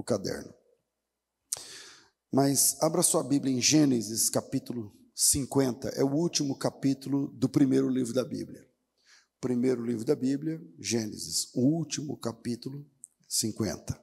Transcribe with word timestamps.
o 0.00 0.04
caderno. 0.04 0.52
Mas 2.32 2.80
abra 2.80 3.02
sua 3.02 3.22
Bíblia 3.22 3.54
em 3.54 3.60
Gênesis, 3.60 4.30
capítulo 4.30 4.96
50, 5.14 5.88
é 5.90 6.02
o 6.02 6.12
último 6.12 6.56
capítulo 6.56 7.28
do 7.28 7.48
primeiro 7.48 7.88
livro 7.88 8.14
da 8.14 8.24
Bíblia. 8.24 8.66
Primeiro 9.40 9.84
livro 9.84 10.04
da 10.04 10.14
Bíblia, 10.14 10.62
Gênesis, 10.78 11.50
o 11.54 11.60
último 11.60 12.16
capítulo, 12.16 12.86
50. 13.28 14.00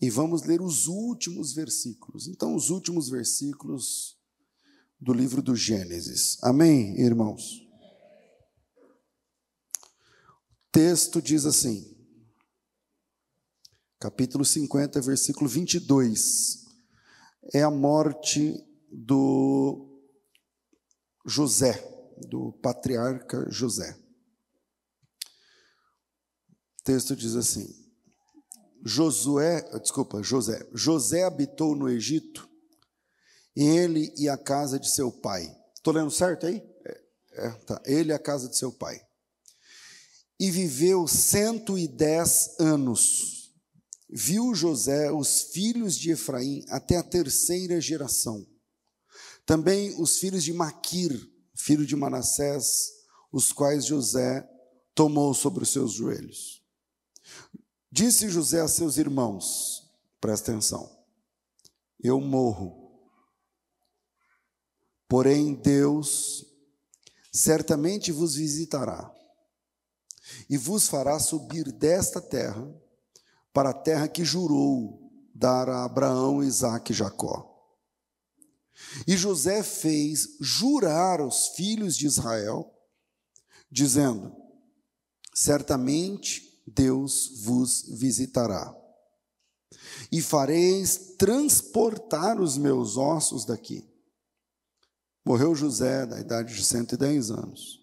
E 0.00 0.10
vamos 0.10 0.42
ler 0.42 0.60
os 0.60 0.86
últimos 0.86 1.54
versículos. 1.54 2.26
Então, 2.28 2.54
os 2.54 2.70
últimos 2.70 3.08
versículos 3.08 4.18
do 5.00 5.12
livro 5.12 5.40
do 5.40 5.54
Gênesis. 5.54 6.38
Amém, 6.42 7.00
irmãos? 7.00 7.62
O 10.50 10.70
texto 10.72 11.22
diz 11.22 11.46
assim, 11.46 11.95
capítulo 13.98 14.44
50, 14.44 15.00
versículo 15.00 15.48
22. 15.48 16.64
É 17.52 17.62
a 17.62 17.70
morte 17.70 18.62
do 18.90 20.02
José, 21.24 21.72
do 22.28 22.52
patriarca 22.52 23.46
José. 23.50 23.96
O 26.80 26.84
texto 26.84 27.16
diz 27.16 27.34
assim: 27.34 27.68
Josué, 28.84 29.62
desculpa, 29.80 30.22
José. 30.22 30.66
José 30.72 31.24
habitou 31.24 31.74
no 31.74 31.88
Egito, 31.88 32.48
ele 33.54 34.12
e 34.16 34.28
a 34.28 34.36
casa 34.36 34.78
de 34.78 34.90
seu 34.90 35.10
pai. 35.10 35.54
Estou 35.74 35.94
lendo 35.94 36.10
certo 36.10 36.46
aí? 36.46 36.62
É, 36.84 37.02
é, 37.32 37.50
tá. 37.50 37.80
Ele 37.84 38.10
e 38.10 38.14
a 38.14 38.18
casa 38.18 38.48
de 38.48 38.56
seu 38.56 38.72
pai. 38.72 39.00
E 40.38 40.50
viveu 40.50 41.08
110 41.08 42.56
anos 42.60 43.35
viu 44.08 44.54
José 44.54 45.10
os 45.10 45.42
filhos 45.52 45.96
de 45.96 46.10
Efraim 46.12 46.64
até 46.68 46.96
a 46.96 47.02
terceira 47.02 47.80
geração. 47.80 48.46
Também 49.44 50.00
os 50.00 50.18
filhos 50.18 50.44
de 50.44 50.52
Maquir, 50.52 51.12
filho 51.54 51.86
de 51.86 51.96
Manassés, 51.96 52.92
os 53.32 53.52
quais 53.52 53.84
José 53.84 54.48
tomou 54.94 55.34
sobre 55.34 55.62
os 55.62 55.70
seus 55.70 55.92
joelhos. 55.92 56.62
Disse 57.90 58.28
José 58.28 58.60
a 58.60 58.68
seus 58.68 58.96
irmãos: 58.96 59.90
presta 60.20 60.52
atenção, 60.52 60.90
eu 62.00 62.20
morro, 62.20 63.00
porém 65.08 65.54
Deus 65.54 66.44
certamente 67.32 68.10
vos 68.10 68.34
visitará 68.34 69.14
e 70.48 70.56
vos 70.56 70.88
fará 70.88 71.18
subir 71.18 71.70
desta 71.70 72.20
terra 72.20 72.66
para 73.56 73.70
a 73.70 73.72
terra 73.72 74.06
que 74.06 74.22
jurou 74.22 75.10
dar 75.34 75.66
a 75.70 75.86
Abraão, 75.86 76.44
Isaque 76.44 76.92
e 76.92 76.94
Jacó. 76.94 77.58
E 79.08 79.16
José 79.16 79.62
fez 79.62 80.36
jurar 80.38 81.22
os 81.22 81.46
filhos 81.56 81.96
de 81.96 82.06
Israel, 82.06 82.70
dizendo: 83.70 84.36
Certamente 85.32 86.62
Deus 86.66 87.44
vos 87.44 87.86
visitará, 87.98 88.76
e 90.12 90.20
fareis 90.20 91.14
transportar 91.16 92.38
os 92.38 92.58
meus 92.58 92.98
ossos 92.98 93.46
daqui. 93.46 93.88
Morreu 95.24 95.54
José, 95.54 96.04
da 96.04 96.20
idade 96.20 96.54
de 96.54 96.62
110 96.62 97.30
anos. 97.30 97.80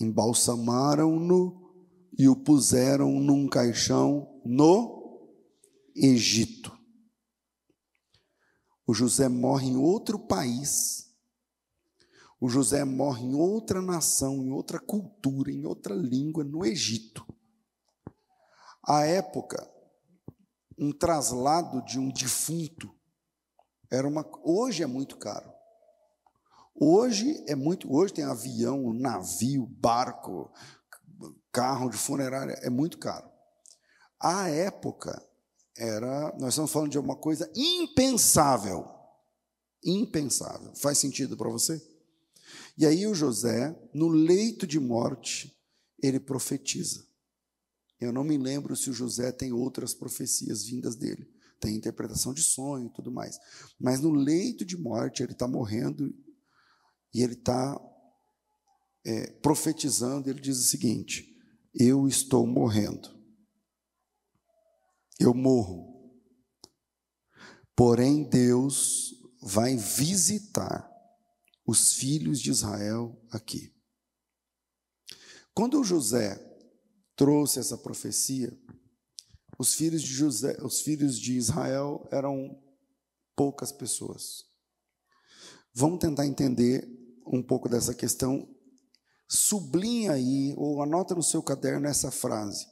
Embalsamaram-no 0.00 1.72
e 2.18 2.28
o 2.28 2.34
puseram 2.34 3.20
num 3.20 3.46
caixão 3.46 4.40
no 4.44 5.03
Egito. 5.94 6.76
O 8.86 8.92
José 8.92 9.28
morre 9.28 9.68
em 9.68 9.76
outro 9.76 10.18
país. 10.18 11.10
O 12.40 12.48
José 12.48 12.84
morre 12.84 13.24
em 13.24 13.34
outra 13.34 13.80
nação, 13.80 14.42
em 14.42 14.50
outra 14.50 14.78
cultura, 14.78 15.50
em 15.50 15.64
outra 15.64 15.94
língua, 15.94 16.44
no 16.44 16.64
Egito. 16.64 17.26
À 18.86 19.06
época, 19.06 19.66
um 20.76 20.92
traslado 20.92 21.82
de 21.84 21.98
um 21.98 22.10
defunto 22.10 22.94
era 23.90 24.06
uma 24.06 24.28
hoje 24.42 24.82
é 24.82 24.86
muito 24.86 25.16
caro. 25.16 25.52
Hoje 26.74 27.44
é 27.46 27.54
muito, 27.54 27.90
hoje 27.94 28.12
tem 28.12 28.24
avião, 28.24 28.92
navio, 28.92 29.66
barco, 29.66 30.52
carro 31.52 31.88
de 31.88 31.96
funerária, 31.96 32.54
é 32.62 32.68
muito 32.68 32.98
caro. 32.98 33.30
À 34.20 34.48
época, 34.48 35.22
era, 35.76 36.32
nós 36.38 36.50
estamos 36.50 36.70
falando 36.70 36.90
de 36.90 36.98
uma 36.98 37.16
coisa 37.16 37.50
impensável. 37.54 38.86
Impensável. 39.84 40.74
Faz 40.76 40.98
sentido 40.98 41.36
para 41.36 41.50
você? 41.50 41.82
E 42.78 42.86
aí 42.86 43.06
o 43.06 43.14
José, 43.14 43.76
no 43.92 44.08
leito 44.08 44.66
de 44.66 44.78
morte, 44.78 45.56
ele 46.02 46.20
profetiza. 46.20 47.04
Eu 48.00 48.12
não 48.12 48.24
me 48.24 48.36
lembro 48.36 48.76
se 48.76 48.90
o 48.90 48.92
José 48.92 49.32
tem 49.32 49.52
outras 49.52 49.94
profecias 49.94 50.64
vindas 50.64 50.94
dele. 50.96 51.28
Tem 51.60 51.76
interpretação 51.76 52.34
de 52.34 52.42
sonho 52.42 52.86
e 52.86 52.92
tudo 52.92 53.10
mais. 53.10 53.38
Mas 53.78 54.00
no 54.00 54.12
leito 54.12 54.64
de 54.64 54.76
morte, 54.76 55.22
ele 55.22 55.32
está 55.32 55.48
morrendo 55.48 56.14
e 57.12 57.22
ele 57.22 57.34
está 57.34 57.80
é, 59.04 59.30
profetizando. 59.40 60.28
Ele 60.28 60.40
diz 60.40 60.58
o 60.58 60.68
seguinte: 60.68 61.34
Eu 61.72 62.06
estou 62.06 62.46
morrendo 62.46 63.13
eu 65.18 65.34
morro. 65.34 65.94
Porém, 67.76 68.28
Deus 68.28 69.14
vai 69.42 69.76
visitar 69.76 70.90
os 71.66 71.94
filhos 71.94 72.40
de 72.40 72.50
Israel 72.50 73.20
aqui. 73.30 73.74
Quando 75.52 75.84
José 75.84 76.38
trouxe 77.16 77.58
essa 77.58 77.78
profecia, 77.78 78.56
os 79.58 79.74
filhos 79.74 80.02
de 80.02 80.12
José, 80.12 80.56
os 80.62 80.80
filhos 80.80 81.18
de 81.18 81.36
Israel 81.36 82.06
eram 82.10 82.60
poucas 83.36 83.70
pessoas. 83.70 84.44
Vamos 85.72 86.00
tentar 86.00 86.26
entender 86.26 86.88
um 87.26 87.42
pouco 87.42 87.68
dessa 87.68 87.94
questão. 87.94 88.48
Sublinha 89.28 90.12
aí 90.12 90.54
ou 90.56 90.82
anota 90.82 91.14
no 91.14 91.22
seu 91.22 91.42
caderno 91.42 91.86
essa 91.86 92.10
frase: 92.10 92.66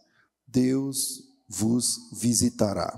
Deus 0.47 1.32
vos 1.53 2.11
visitará. 2.13 2.91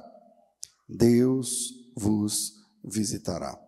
Deus 0.88 1.72
vos 1.96 2.52
visitará. 2.84 3.58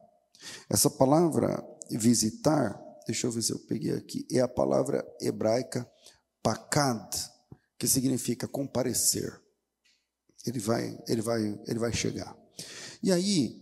Essa 0.70 0.88
palavra 0.88 1.64
visitar, 1.91 2.80
deixa 3.06 3.26
eu 3.26 3.32
ver 3.32 3.42
se 3.42 3.52
eu 3.52 3.58
peguei 3.66 3.92
aqui, 3.92 4.26
é 4.30 4.41
a 4.41 4.48
palavra 4.48 5.04
hebraica 5.20 5.91
pakad, 6.42 7.10
que 7.78 7.88
significa 7.88 8.47
comparecer. 8.47 9.41
Ele 10.47 10.60
vai, 10.60 10.97
ele 11.08 11.20
vai, 11.20 11.60
ele 11.66 11.78
vai 11.78 11.92
chegar. 11.92 12.36
E 13.03 13.10
aí, 13.10 13.60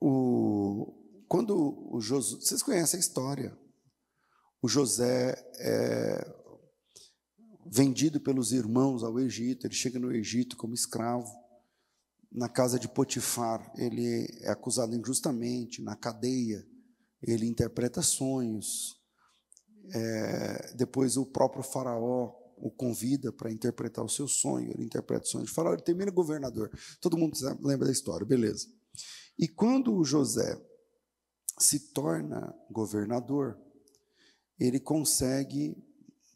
o, 0.00 1.24
quando 1.28 1.92
o 1.92 2.00
Josué, 2.00 2.40
vocês 2.40 2.62
conhecem 2.62 2.98
a 2.98 3.00
história? 3.00 3.58
O 4.62 4.68
José 4.68 5.34
é, 5.58 6.43
vendido 7.66 8.20
pelos 8.20 8.52
irmãos 8.52 9.02
ao 9.02 9.18
Egito, 9.18 9.66
ele 9.66 9.74
chega 9.74 9.98
no 9.98 10.12
Egito 10.12 10.56
como 10.56 10.74
escravo. 10.74 11.30
Na 12.30 12.48
casa 12.48 12.78
de 12.78 12.88
Potifar, 12.88 13.72
ele 13.76 14.26
é 14.42 14.50
acusado 14.50 14.94
injustamente, 14.94 15.80
na 15.82 15.94
cadeia, 15.94 16.66
ele 17.22 17.46
interpreta 17.46 18.02
sonhos. 18.02 19.00
É, 19.92 20.74
depois, 20.74 21.16
o 21.16 21.26
próprio 21.26 21.62
Faraó 21.62 22.34
o 22.56 22.70
convida 22.70 23.32
para 23.32 23.52
interpretar 23.52 24.04
o 24.04 24.08
seu 24.08 24.26
sonho, 24.26 24.70
ele 24.70 24.84
interpreta 24.84 25.24
o 25.24 25.28
sonho 25.28 25.44
de 25.44 25.50
Faraó, 25.50 25.74
ele 25.74 25.82
termina 25.82 26.10
governador. 26.10 26.70
Todo 27.00 27.18
mundo 27.18 27.36
lembra 27.60 27.86
da 27.86 27.92
história, 27.92 28.26
beleza. 28.26 28.68
E 29.38 29.48
quando 29.48 30.02
José 30.04 30.60
se 31.58 31.92
torna 31.92 32.54
governador, 32.70 33.58
ele 34.58 34.80
consegue, 34.80 35.76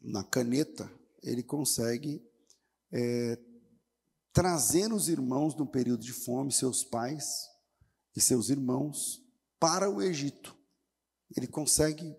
na 0.01 0.23
caneta, 0.23 0.91
ele 1.23 1.43
consegue 1.43 2.21
é, 2.91 3.37
trazer 4.33 4.91
os 4.93 5.09
irmãos 5.09 5.55
no 5.55 5.67
período 5.67 6.03
de 6.03 6.13
fome, 6.13 6.51
seus 6.51 6.83
pais 6.83 7.25
e 8.15 8.21
seus 8.21 8.49
irmãos, 8.49 9.21
para 9.59 9.89
o 9.89 10.01
Egito. 10.01 10.55
Ele 11.35 11.47
consegue 11.47 12.15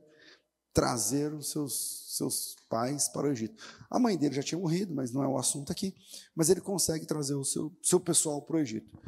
trazer 0.72 1.32
os 1.34 1.50
seus, 1.50 2.16
seus 2.16 2.56
pais 2.68 3.08
para 3.08 3.26
o 3.26 3.32
Egito. 3.32 3.62
A 3.90 3.98
mãe 3.98 4.16
dele 4.16 4.34
já 4.34 4.42
tinha 4.42 4.60
morrido, 4.60 4.94
mas 4.94 5.10
não 5.10 5.22
é 5.22 5.28
o 5.28 5.38
assunto 5.38 5.72
aqui. 5.72 5.94
Mas 6.34 6.48
ele 6.48 6.60
consegue 6.60 7.06
trazer 7.06 7.34
o 7.34 7.44
seu, 7.44 7.76
seu 7.82 7.98
pessoal 7.98 8.42
para 8.42 8.56
o 8.56 8.60
Egito. 8.60 8.98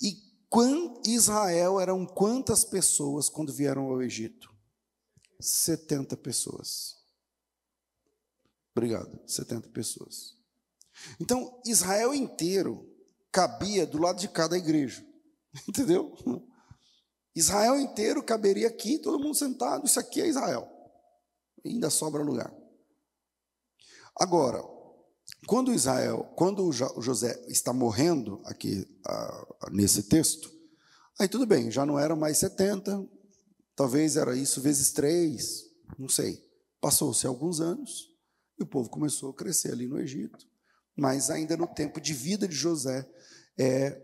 E 0.00 0.30
Israel 1.06 1.80
eram 1.80 2.06
quantas 2.06 2.64
pessoas 2.64 3.28
quando 3.28 3.52
vieram 3.52 3.82
ao 3.84 4.02
Egito? 4.02 4.52
70 5.40 6.16
pessoas. 6.16 6.99
Obrigado, 8.74 9.20
70 9.26 9.68
pessoas. 9.70 10.36
Então, 11.18 11.60
Israel 11.66 12.14
inteiro 12.14 12.88
cabia 13.32 13.86
do 13.86 13.98
lado 13.98 14.18
de 14.20 14.28
cada 14.28 14.56
igreja. 14.56 15.04
Entendeu? 15.68 16.14
Israel 17.34 17.78
inteiro 17.78 18.22
caberia 18.22 18.68
aqui, 18.68 18.98
todo 18.98 19.22
mundo 19.22 19.34
sentado. 19.34 19.86
Isso 19.86 19.98
aqui 19.98 20.20
é 20.20 20.28
Israel. 20.28 20.68
Ainda 21.64 21.90
sobra 21.90 22.22
lugar. 22.22 22.52
Agora, 24.16 24.62
quando 25.46 25.72
Israel, 25.72 26.24
quando 26.36 26.70
José 26.72 27.42
está 27.48 27.72
morrendo 27.72 28.40
aqui 28.44 28.86
nesse 29.70 30.04
texto, 30.04 30.50
aí 31.18 31.28
tudo 31.28 31.46
bem, 31.46 31.70
já 31.70 31.86
não 31.86 31.98
era 31.98 32.14
mais 32.16 32.38
70, 32.38 33.06
talvez 33.74 34.16
era 34.16 34.36
isso 34.36 34.60
vezes 34.60 34.92
três, 34.92 35.64
não 35.98 36.08
sei. 36.08 36.44
Passou-se 36.80 37.26
alguns 37.26 37.60
anos 37.60 38.09
e 38.60 38.62
o 38.62 38.66
povo 38.66 38.90
começou 38.90 39.30
a 39.30 39.34
crescer 39.34 39.72
ali 39.72 39.86
no 39.86 39.98
Egito, 39.98 40.46
mas 40.96 41.30
ainda 41.30 41.56
no 41.56 41.66
tempo 41.66 42.00
de 42.00 42.12
vida 42.12 42.46
de 42.46 42.54
José 42.54 43.08
é 43.58 44.00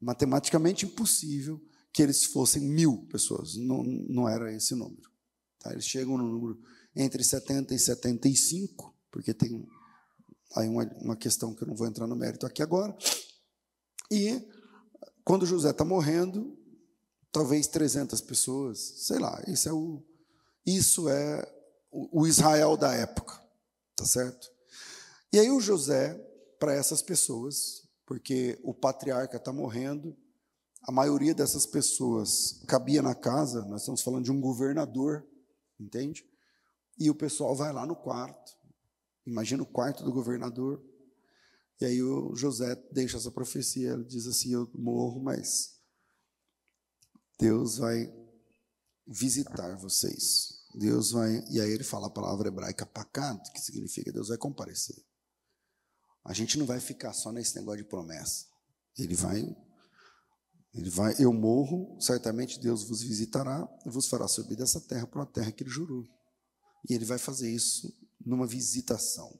matematicamente 0.00 0.84
impossível 0.84 1.60
que 1.92 2.02
eles 2.02 2.24
fossem 2.24 2.62
mil 2.62 3.06
pessoas, 3.06 3.56
não, 3.56 3.82
não 3.82 4.28
era 4.28 4.52
esse 4.52 4.74
número. 4.74 5.10
Tá? 5.58 5.72
Eles 5.72 5.84
chegam 5.84 6.16
no 6.16 6.24
número 6.24 6.60
entre 6.94 7.22
70 7.22 7.74
e 7.74 7.78
75, 7.78 8.94
porque 9.10 9.34
tem 9.34 9.66
aí 10.56 10.68
uma, 10.68 10.84
uma 11.00 11.16
questão 11.16 11.54
que 11.54 11.62
eu 11.62 11.68
não 11.68 11.74
vou 11.74 11.86
entrar 11.86 12.06
no 12.06 12.16
mérito 12.16 12.46
aqui 12.46 12.62
agora. 12.62 12.96
E 14.10 14.44
quando 15.24 15.46
José 15.46 15.70
está 15.70 15.84
morrendo, 15.84 16.58
talvez 17.30 17.66
300 17.68 18.20
pessoas, 18.20 18.78
sei 19.06 19.18
lá, 19.18 19.42
isso 19.46 19.68
é 19.68 19.72
o, 19.72 20.02
isso 20.66 21.08
é 21.08 21.48
o, 21.90 22.22
o 22.22 22.26
Israel 22.26 22.76
da 22.76 22.92
época, 22.94 23.39
tá 24.00 24.06
certo? 24.06 24.50
E 25.30 25.38
aí 25.38 25.50
o 25.50 25.60
José, 25.60 26.14
para 26.58 26.72
essas 26.72 27.02
pessoas, 27.02 27.86
porque 28.06 28.58
o 28.62 28.72
patriarca 28.72 29.36
está 29.36 29.52
morrendo, 29.52 30.16
a 30.82 30.90
maioria 30.90 31.34
dessas 31.34 31.66
pessoas 31.66 32.62
cabia 32.66 33.02
na 33.02 33.14
casa, 33.14 33.62
nós 33.66 33.82
estamos 33.82 34.00
falando 34.00 34.24
de 34.24 34.32
um 34.32 34.40
governador, 34.40 35.26
entende? 35.78 36.24
E 36.98 37.10
o 37.10 37.14
pessoal 37.14 37.54
vai 37.54 37.74
lá 37.74 37.84
no 37.84 37.94
quarto, 37.94 38.56
imagina 39.26 39.62
o 39.62 39.66
quarto 39.66 40.02
do 40.02 40.12
governador, 40.12 40.82
e 41.78 41.84
aí 41.84 42.02
o 42.02 42.34
José 42.34 42.74
deixa 42.90 43.18
essa 43.18 43.30
profecia, 43.30 43.92
ele 43.92 44.04
diz 44.04 44.26
assim: 44.26 44.54
Eu 44.54 44.70
morro, 44.74 45.20
mas 45.22 45.78
Deus 47.38 47.76
vai 47.76 48.10
visitar 49.06 49.76
vocês. 49.76 50.59
Deus 50.74 51.10
vai. 51.10 51.44
E 51.50 51.60
aí 51.60 51.70
ele 51.70 51.84
fala 51.84 52.06
a 52.06 52.10
palavra 52.10 52.48
hebraica 52.48 52.86
pacato, 52.86 53.52
que 53.52 53.60
significa 53.60 54.12
Deus 54.12 54.28
vai 54.28 54.38
comparecer. 54.38 54.96
A 56.24 56.32
gente 56.32 56.58
não 56.58 56.66
vai 56.66 56.80
ficar 56.80 57.12
só 57.12 57.32
nesse 57.32 57.56
negócio 57.56 57.82
de 57.82 57.88
promessa. 57.88 58.46
Ele 58.98 59.14
vai. 59.14 59.56
Ele 60.72 60.88
vai, 60.88 61.16
eu 61.18 61.32
morro, 61.32 62.00
certamente 62.00 62.60
Deus 62.60 62.84
vos 62.84 63.02
visitará 63.02 63.68
e 63.84 63.90
vos 63.90 64.06
fará 64.06 64.28
subir 64.28 64.54
dessa 64.54 64.80
terra 64.80 65.04
para 65.04 65.24
a 65.24 65.26
terra 65.26 65.50
que 65.50 65.64
ele 65.64 65.70
jurou. 65.70 66.06
E 66.88 66.94
ele 66.94 67.04
vai 67.04 67.18
fazer 67.18 67.50
isso 67.50 67.92
numa 68.24 68.46
visitação. 68.46 69.36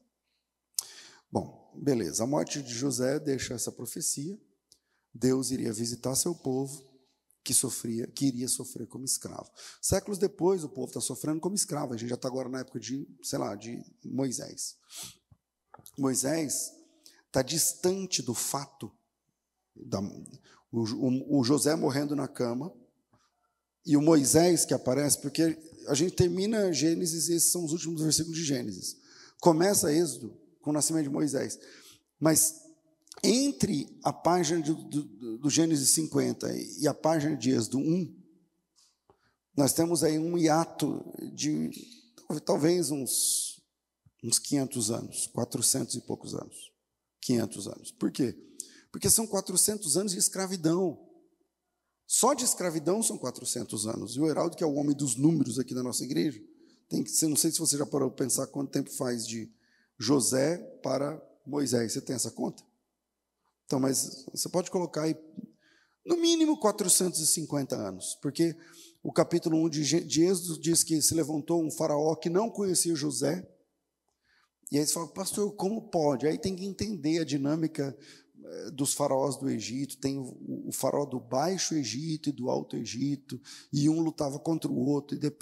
Bom, 1.30 1.72
beleza. 1.80 2.24
A 2.24 2.26
morte 2.26 2.60
de 2.60 2.74
José 2.74 3.20
deixa 3.20 3.54
essa 3.54 3.70
profecia. 3.70 4.36
Deus 5.14 5.52
iria 5.52 5.72
visitar 5.72 6.16
seu 6.16 6.34
povo 6.34 6.89
que 7.42 7.54
sofria, 7.54 8.06
que 8.06 8.26
iria 8.26 8.48
sofrer 8.48 8.86
como 8.86 9.04
escravo. 9.04 9.50
Séculos 9.80 10.18
depois, 10.18 10.62
o 10.62 10.68
povo 10.68 10.88
está 10.88 11.00
sofrendo 11.00 11.40
como 11.40 11.54
escravo. 11.54 11.94
A 11.94 11.96
gente 11.96 12.10
já 12.10 12.14
está 12.14 12.28
agora 12.28 12.48
na 12.48 12.60
época 12.60 12.78
de, 12.78 13.08
sei 13.22 13.38
lá, 13.38 13.54
de 13.54 13.82
Moisés. 14.04 14.76
Moisés 15.98 16.72
está 17.26 17.42
distante 17.42 18.22
do 18.22 18.34
fato 18.34 18.92
da, 19.74 20.00
o, 20.70 20.80
o, 20.80 21.40
o 21.40 21.44
José 21.44 21.74
morrendo 21.74 22.14
na 22.14 22.28
cama 22.28 22.72
e 23.84 23.96
o 23.96 24.02
Moisés 24.02 24.64
que 24.64 24.74
aparece, 24.74 25.18
porque 25.20 25.58
a 25.88 25.94
gente 25.94 26.14
termina 26.14 26.72
Gênesis 26.72 27.28
e 27.28 27.34
esses 27.34 27.50
são 27.50 27.64
os 27.64 27.72
últimos 27.72 28.02
versículos 28.02 28.36
de 28.36 28.44
Gênesis. 28.44 28.96
Começa 29.40 29.92
Êxodo 29.92 30.38
com 30.60 30.70
o 30.70 30.72
nascimento 30.72 31.04
de 31.04 31.10
Moisés. 31.10 31.58
Mas 32.18 32.60
entre 33.22 33.98
a 34.02 34.12
página 34.12 34.62
do, 34.62 34.74
do, 34.74 35.38
do 35.38 35.50
Gênesis 35.50 35.90
50 35.90 36.50
e 36.78 36.88
a 36.88 36.94
página 36.94 37.36
de 37.36 37.50
Êxodo 37.50 37.78
1, 37.78 38.16
nós 39.56 39.72
temos 39.72 40.02
aí 40.02 40.18
um 40.18 40.38
hiato 40.38 41.04
de 41.34 41.70
talvez 42.44 42.90
uns, 42.90 43.60
uns 44.22 44.38
500 44.38 44.90
anos, 44.90 45.26
400 45.28 45.94
e 45.96 46.00
poucos 46.00 46.34
anos. 46.34 46.70
500 47.20 47.66
anos. 47.68 47.90
Por 47.92 48.10
quê? 48.10 48.34
Porque 48.90 49.10
são 49.10 49.26
400 49.26 49.96
anos 49.96 50.12
de 50.12 50.18
escravidão. 50.18 50.98
Só 52.06 52.34
de 52.34 52.44
escravidão 52.44 53.02
são 53.02 53.18
400 53.18 53.86
anos. 53.86 54.16
E 54.16 54.20
o 54.20 54.26
Heraldo, 54.26 54.56
que 54.56 54.64
é 54.64 54.66
o 54.66 54.74
homem 54.74 54.96
dos 54.96 55.16
números 55.16 55.58
aqui 55.58 55.74
da 55.74 55.82
nossa 55.82 56.02
igreja, 56.02 56.42
tem 56.88 57.04
que, 57.04 57.26
não 57.26 57.36
sei 57.36 57.52
se 57.52 57.58
você 57.58 57.76
já 57.76 57.86
parou 57.86 58.10
para 58.10 58.24
pensar 58.24 58.46
quanto 58.48 58.72
tempo 58.72 58.90
faz 58.90 59.26
de 59.26 59.52
José 59.98 60.58
para 60.82 61.22
Moisés. 61.46 61.92
Você 61.92 62.00
tem 62.00 62.16
essa 62.16 62.30
conta? 62.30 62.64
Então, 63.70 63.78
mas 63.78 64.26
você 64.34 64.48
pode 64.48 64.68
colocar 64.68 65.02
aí, 65.02 65.14
no 66.04 66.16
mínimo 66.16 66.58
450 66.58 67.76
anos, 67.76 68.18
porque 68.20 68.56
o 69.00 69.12
capítulo 69.12 69.64
1 69.64 69.68
de, 69.68 70.24
Êxodo 70.24 70.60
diz 70.60 70.82
que 70.82 71.00
se 71.00 71.14
levantou 71.14 71.64
um 71.64 71.70
faraó 71.70 72.16
que 72.16 72.28
não 72.28 72.50
conhecia 72.50 72.96
José, 72.96 73.48
e 74.72 74.76
aí 74.76 74.84
você 74.84 74.92
fala, 74.92 75.06
pastor, 75.06 75.54
como 75.54 75.88
pode? 75.88 76.26
Aí 76.26 76.36
tem 76.36 76.56
que 76.56 76.64
entender 76.64 77.20
a 77.20 77.24
dinâmica 77.24 77.96
eh, 78.44 78.70
dos 78.72 78.92
faraós 78.92 79.36
do 79.36 79.48
Egito, 79.48 79.98
tem 79.98 80.18
o, 80.18 80.66
o 80.66 80.72
faraó 80.72 81.06
do 81.06 81.20
Baixo 81.20 81.72
Egito 81.76 82.28
e 82.28 82.32
do 82.32 82.50
Alto 82.50 82.76
Egito, 82.76 83.40
e 83.72 83.88
um 83.88 84.00
lutava 84.00 84.40
contra 84.40 84.68
o 84.68 84.84
outro, 84.84 85.16
e 85.16 85.20
de, 85.20 85.32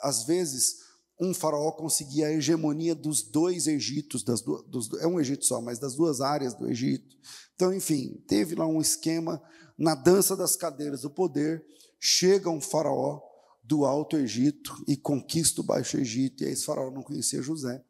às 0.00 0.24
vezes 0.24 0.85
um 1.18 1.32
faraó 1.32 1.72
conseguia 1.72 2.26
a 2.26 2.32
hegemonia 2.32 2.94
dos 2.94 3.22
dois 3.22 3.66
Egitos, 3.66 4.22
das 4.22 4.42
dos, 4.42 4.92
é 5.00 5.06
um 5.06 5.18
Egito 5.18 5.44
só, 5.44 5.60
mas 5.60 5.78
das 5.78 5.94
duas 5.94 6.20
áreas 6.20 6.54
do 6.54 6.68
Egito. 6.68 7.16
Então, 7.54 7.72
enfim, 7.72 8.22
teve 8.26 8.54
lá 8.54 8.66
um 8.66 8.80
esquema 8.80 9.42
na 9.78 9.94
dança 9.94 10.36
das 10.36 10.56
cadeiras 10.56 11.02
do 11.02 11.10
poder. 11.10 11.64
Chega 11.98 12.50
um 12.50 12.60
faraó 12.60 13.20
do 13.62 13.84
Alto 13.84 14.16
Egito 14.16 14.84
e 14.86 14.96
conquista 14.96 15.60
o 15.60 15.64
Baixo 15.64 15.96
Egito, 15.96 16.42
e 16.42 16.46
aí 16.46 16.52
esse 16.52 16.64
faraó 16.64 16.90
não 16.90 17.02
conhecia 17.02 17.42
José. 17.42 17.82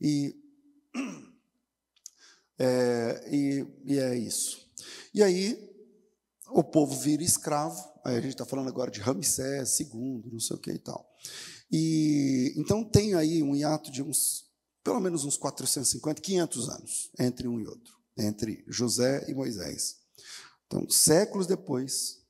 E 0.00 0.36
é, 2.58 3.28
e, 3.32 3.66
e 3.84 3.98
é 3.98 4.16
isso. 4.16 4.66
E 5.14 5.22
aí 5.22 5.66
o 6.50 6.62
povo 6.62 6.94
vira 7.00 7.22
escravo. 7.22 7.82
Aí 8.04 8.16
a 8.16 8.20
gente 8.20 8.32
está 8.32 8.44
falando 8.44 8.68
agora 8.68 8.90
de 8.90 9.00
Ramsés 9.00 9.80
II, 9.80 10.22
não 10.30 10.38
sei 10.38 10.56
o 10.56 10.60
que 10.60 10.70
e 10.70 10.78
tal. 10.78 11.10
E 11.70 12.54
então 12.56 12.84
tem 12.84 13.14
aí 13.14 13.42
um 13.42 13.54
hiato 13.54 13.90
de 13.90 14.02
uns, 14.02 14.44
pelo 14.84 15.00
menos 15.00 15.24
uns 15.24 15.36
450, 15.36 16.20
500 16.20 16.68
anos 16.68 17.10
entre 17.18 17.48
um 17.48 17.60
e 17.60 17.66
outro, 17.66 17.94
entre 18.16 18.64
José 18.68 19.24
e 19.28 19.34
Moisés. 19.34 19.96
Então, 20.66 20.88
séculos 20.88 21.46
depois, 21.46 22.22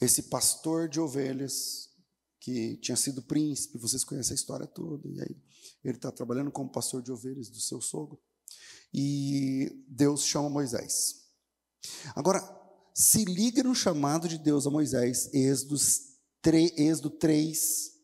esse 0.00 0.24
pastor 0.24 0.88
de 0.88 1.00
ovelhas, 1.00 1.88
que 2.40 2.76
tinha 2.78 2.96
sido 2.96 3.22
príncipe, 3.22 3.78
vocês 3.78 4.04
conhecem 4.04 4.32
a 4.32 4.34
história 4.34 4.66
toda, 4.66 5.06
e 5.08 5.20
aí 5.20 5.36
ele 5.84 5.96
está 5.96 6.10
trabalhando 6.10 6.50
como 6.50 6.70
pastor 6.70 7.02
de 7.02 7.12
ovelhas 7.12 7.48
do 7.48 7.60
seu 7.60 7.80
sogro, 7.80 8.18
e 8.92 9.84
Deus 9.86 10.24
chama 10.24 10.48
Moisés. 10.48 11.26
Agora, 12.14 12.40
se 12.94 13.24
liga 13.24 13.62
no 13.62 13.74
chamado 13.74 14.28
de 14.28 14.38
Deus 14.38 14.66
a 14.66 14.70
Moisés, 14.70 15.28
Êxodo 16.42 16.72
Êxodo 16.76 17.10
3. 17.10 17.98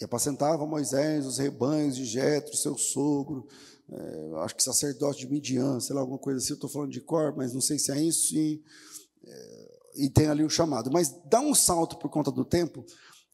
E 0.00 0.04
apacentava 0.04 0.66
Moisés 0.66 1.26
os 1.26 1.38
rebanhos 1.38 1.94
de 1.94 2.06
Jetro, 2.06 2.56
seu 2.56 2.76
sogro, 2.78 3.46
é, 3.92 4.42
acho 4.42 4.54
que 4.54 4.62
sacerdote 4.62 5.20
de 5.20 5.26
Midian, 5.26 5.80
sei 5.80 5.94
lá, 5.94 6.00
alguma 6.00 6.18
coisa 6.18 6.38
assim, 6.38 6.52
eu 6.52 6.54
estou 6.54 6.70
falando 6.70 6.92
de 6.92 7.00
cor, 7.00 7.34
mas 7.36 7.52
não 7.52 7.60
sei 7.60 7.78
se 7.78 7.90
é 7.90 8.00
isso, 8.00 8.34
e, 8.34 8.62
é, 9.24 9.78
e 9.96 10.10
tem 10.10 10.28
ali 10.28 10.44
o 10.44 10.50
chamado. 10.50 10.90
Mas 10.92 11.12
dá 11.26 11.40
um 11.40 11.54
salto 11.54 11.98
por 11.98 12.08
conta 12.08 12.30
do 12.30 12.44
tempo, 12.44 12.84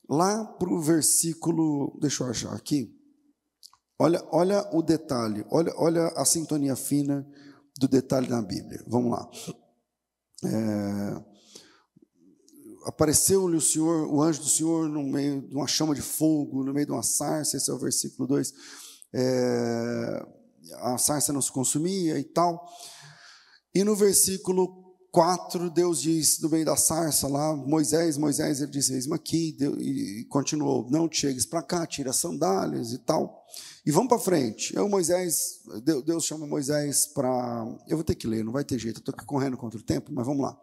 lá 0.08 0.44
para 0.44 0.72
o 0.72 0.80
versículo, 0.80 1.96
deixa 2.00 2.24
eu 2.24 2.30
achar 2.30 2.54
aqui, 2.54 2.90
olha, 3.98 4.26
olha 4.32 4.66
o 4.74 4.82
detalhe, 4.82 5.44
olha, 5.50 5.74
olha 5.76 6.06
a 6.16 6.24
sintonia 6.24 6.74
fina 6.74 7.26
do 7.78 7.86
detalhe 7.86 8.28
na 8.28 8.40
Bíblia, 8.40 8.82
vamos 8.86 9.10
lá. 9.10 9.30
É, 10.44 11.35
apareceu-lhe 12.86 13.56
o 13.56 13.60
Senhor, 13.60 14.06
o 14.08 14.22
anjo 14.22 14.40
do 14.40 14.48
Senhor, 14.48 14.88
no 14.88 15.02
meio 15.02 15.42
de 15.42 15.54
uma 15.54 15.66
chama 15.66 15.94
de 15.94 16.00
fogo, 16.00 16.62
no 16.62 16.72
meio 16.72 16.86
de 16.86 16.92
uma 16.92 17.02
sarça, 17.02 17.56
esse 17.56 17.68
é 17.68 17.74
o 17.74 17.78
versículo 17.78 18.28
2. 18.28 18.54
É, 19.12 20.26
a 20.76 20.96
sarça 20.96 21.32
não 21.32 21.42
se 21.42 21.50
consumia 21.50 22.18
e 22.18 22.24
tal. 22.24 22.64
E 23.74 23.82
no 23.82 23.96
versículo 23.96 24.84
4, 25.10 25.68
Deus 25.68 26.00
diz 26.00 26.38
no 26.40 26.48
meio 26.48 26.64
da 26.64 26.76
sarça 26.76 27.26
lá, 27.26 27.56
Moisés, 27.56 28.16
Moisés, 28.16 28.60
ele 28.60 28.70
disse, 28.70 28.94
eis 28.94 29.10
aqui, 29.10 29.56
e 29.80 30.24
continuou, 30.28 30.88
não 30.88 31.10
chegues 31.10 31.44
para 31.44 31.62
cá, 31.62 31.86
tira 31.86 32.10
as 32.10 32.16
sandálias 32.16 32.92
e 32.92 32.98
tal. 32.98 33.44
E 33.84 33.90
vamos 33.90 34.08
para 34.08 34.18
frente. 34.18 34.76
Eu, 34.76 34.88
Moisés, 34.88 35.60
Deus 36.04 36.24
chama 36.24 36.46
Moisés 36.46 37.06
para. 37.06 37.64
Eu 37.88 37.96
vou 37.96 38.04
ter 38.04 38.14
que 38.14 38.26
ler, 38.26 38.44
não 38.44 38.52
vai 38.52 38.64
ter 38.64 38.78
jeito, 38.78 38.98
eu 38.98 39.10
estou 39.10 39.26
correndo 39.26 39.56
contra 39.56 39.78
o 39.78 39.82
tempo, 39.82 40.12
mas 40.12 40.26
vamos 40.26 40.42
lá. 40.42 40.56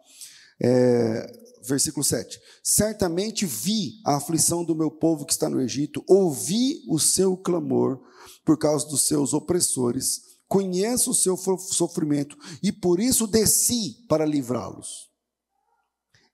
É, 0.66 1.42
versículo 1.62 2.02
7. 2.02 2.40
Certamente 2.62 3.44
vi 3.44 4.00
a 4.02 4.16
aflição 4.16 4.64
do 4.64 4.74
meu 4.74 4.90
povo 4.90 5.26
que 5.26 5.32
está 5.32 5.46
no 5.46 5.60
Egito, 5.60 6.02
ouvi 6.08 6.82
o 6.88 6.98
seu 6.98 7.36
clamor 7.36 8.00
por 8.46 8.56
causa 8.56 8.88
dos 8.88 9.06
seus 9.06 9.34
opressores, 9.34 10.22
conheço 10.48 11.10
o 11.10 11.14
seu 11.14 11.36
sofrimento 11.36 12.38
e 12.62 12.72
por 12.72 12.98
isso 12.98 13.26
desci 13.26 14.06
para 14.08 14.24
livrá-los. 14.24 15.10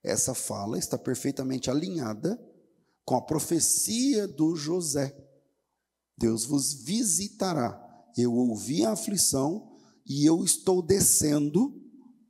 Essa 0.01 0.33
fala 0.33 0.79
está 0.79 0.97
perfeitamente 0.97 1.69
alinhada 1.69 2.39
com 3.03 3.15
a 3.15 3.21
profecia 3.21 4.29
do 4.29 4.55
José. 4.55 5.13
Deus 6.17 6.45
vos 6.45 6.73
visitará. 6.73 7.77
Eu 8.17 8.33
ouvi 8.33 8.85
a 8.85 8.93
aflição 8.93 9.69
e 10.05 10.25
eu 10.25 10.41
estou 10.41 10.81
descendo 10.81 11.77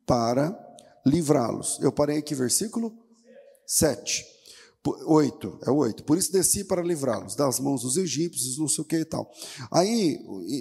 para 0.05 0.70
livrá-los. 1.05 1.79
Eu 1.81 1.91
parei 1.91 2.17
aqui, 2.17 2.35
versículo 2.35 2.93
7. 3.65 4.25
8, 4.83 5.59
é 5.67 5.69
8. 5.69 6.03
Por 6.03 6.17
isso 6.17 6.31
desci 6.31 6.63
para 6.63 6.81
livrá-los 6.81 7.35
das 7.35 7.59
mãos 7.59 7.83
dos 7.83 7.97
egípcios, 7.97 8.57
não 8.57 8.67
sei 8.67 8.81
o 8.81 8.85
que 8.85 8.97
e 8.97 9.05
tal. 9.05 9.31
Aí, 9.71 10.19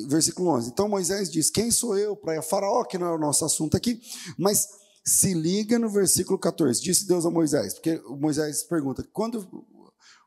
versículo 0.09 0.51
11. 0.51 0.69
Então 0.69 0.89
Moisés 0.89 1.31
diz: 1.31 1.51
Quem 1.51 1.71
sou 1.71 1.97
eu 1.97 2.15
para 2.15 2.43
Faraó, 2.43 2.85
que 2.85 2.99
não 2.99 3.07
é 3.07 3.15
o 3.15 3.19
nosso 3.19 3.45
assunto 3.45 3.77
aqui, 3.77 4.01
mas 4.37 4.69
se 5.05 5.33
liga 5.33 5.79
no 5.79 5.89
versículo 5.89 6.39
14. 6.39 6.83
Disse 6.83 7.07
Deus 7.07 7.25
a 7.25 7.31
Moisés, 7.31 7.75
porque 7.75 8.01
Moisés 8.19 8.63
pergunta: 8.63 9.07
quando 9.13 9.65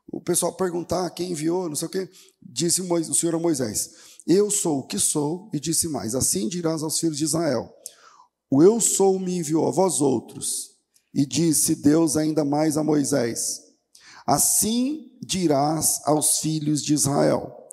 o 0.08 0.20
pessoal 0.20 0.52
perguntar 0.52 1.08
quem 1.10 1.30
enviou, 1.30 1.68
não 1.68 1.76
sei 1.76 1.86
o 1.86 1.90
que, 1.90 2.08
disse 2.42 2.82
o 2.82 3.14
Senhor 3.14 3.36
a 3.36 3.38
Moisés: 3.38 3.90
Eu 4.26 4.50
sou 4.50 4.80
o 4.80 4.86
que 4.86 4.98
sou, 4.98 5.48
e 5.52 5.60
disse 5.60 5.88
mais: 5.88 6.16
Assim 6.16 6.48
dirás 6.48 6.82
aos 6.82 6.98
filhos 6.98 7.16
de 7.16 7.24
Israel: 7.24 7.72
O 8.54 8.62
eu 8.62 8.80
sou 8.80 9.18
me 9.18 9.38
enviou 9.38 9.66
a 9.66 9.72
vós 9.72 10.00
outros. 10.00 10.76
E 11.12 11.26
disse 11.26 11.74
Deus 11.74 12.16
ainda 12.16 12.44
mais 12.44 12.76
a 12.76 12.84
Moisés: 12.84 13.60
Assim 14.24 15.10
dirás 15.20 16.00
aos 16.04 16.38
filhos 16.38 16.80
de 16.80 16.94
Israel: 16.94 17.63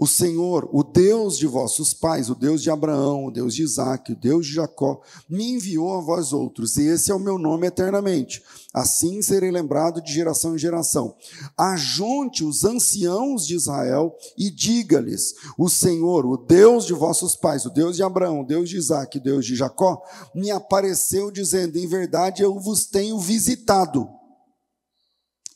O 0.00 0.06
Senhor, 0.06 0.66
o 0.72 0.82
Deus 0.82 1.36
de 1.36 1.46
vossos 1.46 1.92
pais, 1.92 2.30
o 2.30 2.34
Deus 2.34 2.62
de 2.62 2.70
Abraão, 2.70 3.26
o 3.26 3.30
Deus 3.30 3.54
de 3.54 3.62
Isaac, 3.62 4.12
o 4.12 4.16
Deus 4.16 4.46
de 4.46 4.54
Jacó, 4.54 5.02
me 5.28 5.50
enviou 5.50 5.92
a 5.92 6.00
vós 6.00 6.32
outros, 6.32 6.78
e 6.78 6.86
esse 6.86 7.10
é 7.10 7.14
o 7.14 7.20
meu 7.20 7.36
nome 7.36 7.66
eternamente. 7.66 8.42
Assim 8.72 9.20
serei 9.20 9.50
lembrado 9.50 10.00
de 10.00 10.10
geração 10.10 10.54
em 10.54 10.58
geração. 10.58 11.14
Ajunte 11.54 12.42
os 12.42 12.64
anciãos 12.64 13.46
de 13.46 13.54
Israel 13.54 14.16
e 14.38 14.50
diga-lhes: 14.50 15.34
O 15.58 15.68
Senhor, 15.68 16.24
o 16.24 16.38
Deus 16.38 16.86
de 16.86 16.94
vossos 16.94 17.36
pais, 17.36 17.66
o 17.66 17.70
Deus 17.70 17.94
de 17.94 18.02
Abraão, 18.02 18.40
o 18.40 18.46
Deus 18.46 18.70
de 18.70 18.78
Isaac, 18.78 19.18
o 19.18 19.22
Deus 19.22 19.44
de 19.44 19.54
Jacó, 19.54 20.00
me 20.34 20.50
apareceu 20.50 21.30
dizendo: 21.30 21.76
Em 21.76 21.86
verdade 21.86 22.42
eu 22.42 22.58
vos 22.58 22.86
tenho 22.86 23.18
visitado 23.18 24.08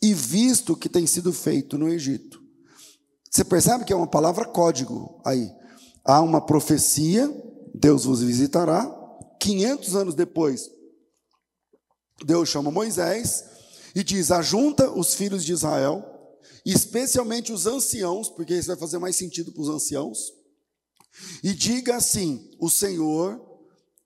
e 0.02 0.12
visto 0.12 0.74
o 0.74 0.76
que 0.76 0.90
tem 0.90 1.06
sido 1.06 1.32
feito 1.32 1.78
no 1.78 1.88
Egito. 1.88 2.33
Você 3.34 3.42
percebe 3.42 3.84
que 3.84 3.92
é 3.92 3.96
uma 3.96 4.06
palavra 4.06 4.44
código 4.44 5.20
aí. 5.24 5.50
Há 6.04 6.20
uma 6.20 6.40
profecia, 6.40 7.28
Deus 7.74 8.04
vos 8.04 8.22
visitará. 8.22 8.88
500 9.40 9.96
anos 9.96 10.14
depois, 10.14 10.70
Deus 12.24 12.48
chama 12.48 12.70
Moisés 12.70 13.44
e 13.92 14.04
diz: 14.04 14.30
Ajunta 14.30 14.88
os 14.88 15.14
filhos 15.14 15.44
de 15.44 15.52
Israel, 15.52 16.04
especialmente 16.64 17.52
os 17.52 17.66
anciãos, 17.66 18.28
porque 18.28 18.54
isso 18.54 18.68
vai 18.68 18.76
fazer 18.76 18.98
mais 18.98 19.16
sentido 19.16 19.50
para 19.50 19.62
os 19.62 19.68
anciãos, 19.68 20.32
e 21.42 21.52
diga 21.52 21.96
assim: 21.96 22.48
O 22.60 22.70
Senhor 22.70 23.44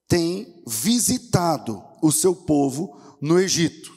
tem 0.09 0.63
visitado 0.67 1.85
o 2.03 2.11
seu 2.11 2.35
povo 2.35 2.99
no 3.21 3.39
Egito. 3.39 3.93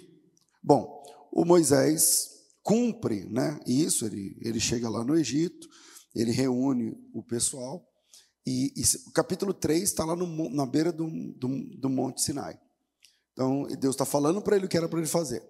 Bom, 0.61 1.01
o 1.31 1.45
Moisés 1.45 2.30
cumpre 2.71 3.25
né, 3.25 3.59
isso, 3.67 4.05
ele, 4.05 4.37
ele 4.39 4.57
chega 4.57 4.89
lá 4.89 5.03
no 5.03 5.17
Egito, 5.17 5.67
ele 6.15 6.31
reúne 6.31 6.97
o 7.13 7.21
pessoal, 7.21 7.85
e, 8.47 8.71
e 8.77 8.83
o 9.09 9.11
capítulo 9.11 9.53
3 9.53 9.83
está 9.83 10.05
lá 10.05 10.15
no, 10.15 10.49
na 10.49 10.65
beira 10.65 10.89
do, 10.89 11.05
do, 11.35 11.49
do 11.77 11.89
Monte 11.89 12.21
Sinai. 12.21 12.57
Então, 13.33 13.67
Deus 13.77 13.93
está 13.93 14.05
falando 14.05 14.41
para 14.41 14.55
ele 14.55 14.67
o 14.67 14.69
que 14.69 14.77
era 14.77 14.87
para 14.87 14.99
ele 14.99 15.07
fazer. 15.07 15.43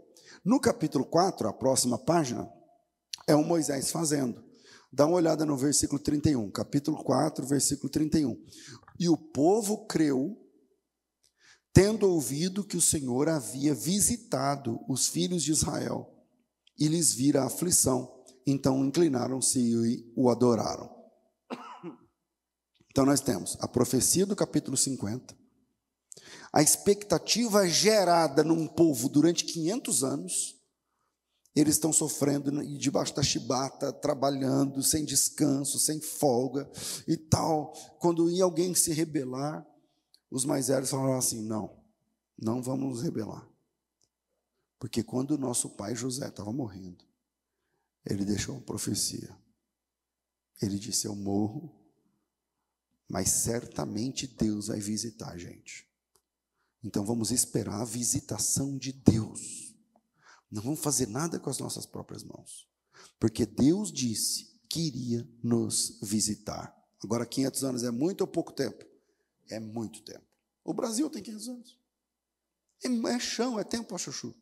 No 0.44 0.60
capítulo 0.60 1.06
4, 1.06 1.48
a 1.48 1.54
próxima 1.54 2.00
página, 2.00 2.52
é 3.28 3.36
o 3.36 3.44
Moisés 3.44 3.92
fazendo. 3.92 4.44
Dá 4.92 5.06
uma 5.06 5.18
olhada 5.18 5.46
no 5.46 5.56
versículo 5.56 6.02
31, 6.02 6.50
capítulo 6.50 7.04
4, 7.04 7.46
versículo 7.46 7.88
31. 7.88 8.36
E 9.00 9.08
o 9.08 9.16
povo 9.16 9.86
creu 9.86 10.36
tendo 11.72 12.10
ouvido 12.10 12.64
que 12.64 12.78
o 12.78 12.82
Senhor 12.82 13.30
havia 13.30 13.76
visitado 13.76 14.80
os 14.90 15.08
filhos 15.08 15.44
de 15.44 15.52
Israel 15.52 16.11
e 16.82 16.88
lhes 16.88 17.14
vira 17.14 17.44
a 17.44 17.46
aflição, 17.46 18.12
então 18.46 18.84
inclinaram-se 18.84 19.60
e 19.60 20.12
o 20.16 20.32
adoraram. 20.32 20.90
Então 22.90 23.06
nós 23.06 23.22
temos 23.22 23.56
a 23.62 23.68
profecia 23.68 24.26
do 24.26 24.36
capítulo 24.36 24.76
50, 24.76 25.38
a 26.52 26.62
expectativa 26.62 27.70
gerada 27.70 28.44
num 28.44 28.68
povo 28.68 29.08
durante 29.08 29.46
500 29.46 30.04
anos, 30.04 30.60
eles 31.56 31.76
estão 31.76 31.94
sofrendo 31.94 32.52
debaixo 32.78 33.16
da 33.16 33.22
chibata, 33.22 33.94
trabalhando 33.94 34.82
sem 34.82 35.06
descanso, 35.06 35.78
sem 35.78 36.02
folga 36.02 36.68
e 37.08 37.16
tal. 37.16 37.74
Quando 38.00 38.30
ia 38.30 38.44
alguém 38.44 38.74
se 38.74 38.92
rebelar, 38.92 39.64
os 40.32 40.46
mais 40.46 40.68
velhos 40.68 40.90
falaram 40.90 41.18
assim: 41.18 41.44
não, 41.44 41.78
não 42.42 42.62
vamos 42.62 42.90
nos 42.90 43.04
rebelar. 43.04 43.51
Porque 44.82 45.04
quando 45.04 45.36
o 45.36 45.38
nosso 45.38 45.70
pai 45.70 45.96
José 45.96 46.28
estava 46.28 46.52
morrendo, 46.52 47.06
ele 48.04 48.26
deixou 48.26 48.56
uma 48.56 48.64
profecia. 48.64 49.38
Ele 50.60 50.80
disse: 50.80 51.06
Eu 51.06 51.16
morro, 51.16 51.72
mas 53.08 53.30
certamente 53.30 54.26
Deus 54.26 54.70
vai 54.70 54.80
visitar 54.80 55.34
a 55.34 55.38
gente. 55.38 55.88
Então 56.84 57.06
vamos 57.06 57.30
esperar 57.30 57.80
a 57.80 57.86
visitação 57.86 58.76
de 58.76 58.92
Deus. 58.92 59.76
Não 60.50 60.64
vamos 60.64 60.80
fazer 60.80 61.06
nada 61.06 61.40
com 61.40 61.52
as 61.52 61.60
nossas 61.60 61.86
próprias 61.86 62.24
mãos. 62.24 62.68
Porque 63.20 63.46
Deus 63.46 63.92
disse 63.92 64.60
que 64.68 64.82
iria 64.88 65.30
nos 65.44 66.00
visitar. 66.02 66.76
Agora, 67.04 67.24
500 67.24 67.64
anos 67.64 67.84
é 67.84 67.92
muito 67.92 68.22
ou 68.22 68.28
pouco 68.28 68.52
tempo? 68.52 68.84
É 69.48 69.60
muito 69.60 70.02
tempo. 70.02 70.26
O 70.64 70.74
Brasil 70.74 71.08
tem 71.08 71.22
500 71.22 71.48
anos. 71.50 71.80
É, 72.84 72.88
é 72.88 73.20
chão, 73.20 73.60
é 73.60 73.64
tempo, 73.64 73.96
chuchu. 73.96 74.41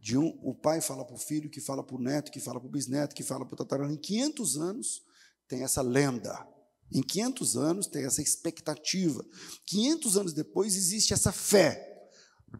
De 0.00 0.18
um, 0.18 0.38
o 0.42 0.54
pai 0.54 0.80
fala 0.80 1.04
para 1.04 1.14
o 1.14 1.18
filho, 1.18 1.50
que 1.50 1.60
fala 1.60 1.82
para 1.82 1.96
o 1.96 2.00
neto, 2.00 2.32
que 2.32 2.40
fala 2.40 2.58
para 2.58 2.68
o 2.68 2.70
bisneto, 2.70 3.14
que 3.14 3.22
fala 3.22 3.44
para 3.44 3.54
o 3.54 3.56
tataraneto. 3.56 3.94
Em 3.94 4.00
500 4.00 4.56
anos 4.56 5.02
tem 5.48 5.62
essa 5.62 5.80
lenda. 5.80 6.46
Em 6.92 7.02
500 7.02 7.56
anos 7.56 7.86
tem 7.86 8.04
essa 8.04 8.20
expectativa. 8.20 9.24
500 9.66 10.16
anos 10.16 10.32
depois 10.32 10.76
existe 10.76 11.12
essa 11.12 11.32
fé. 11.32 11.88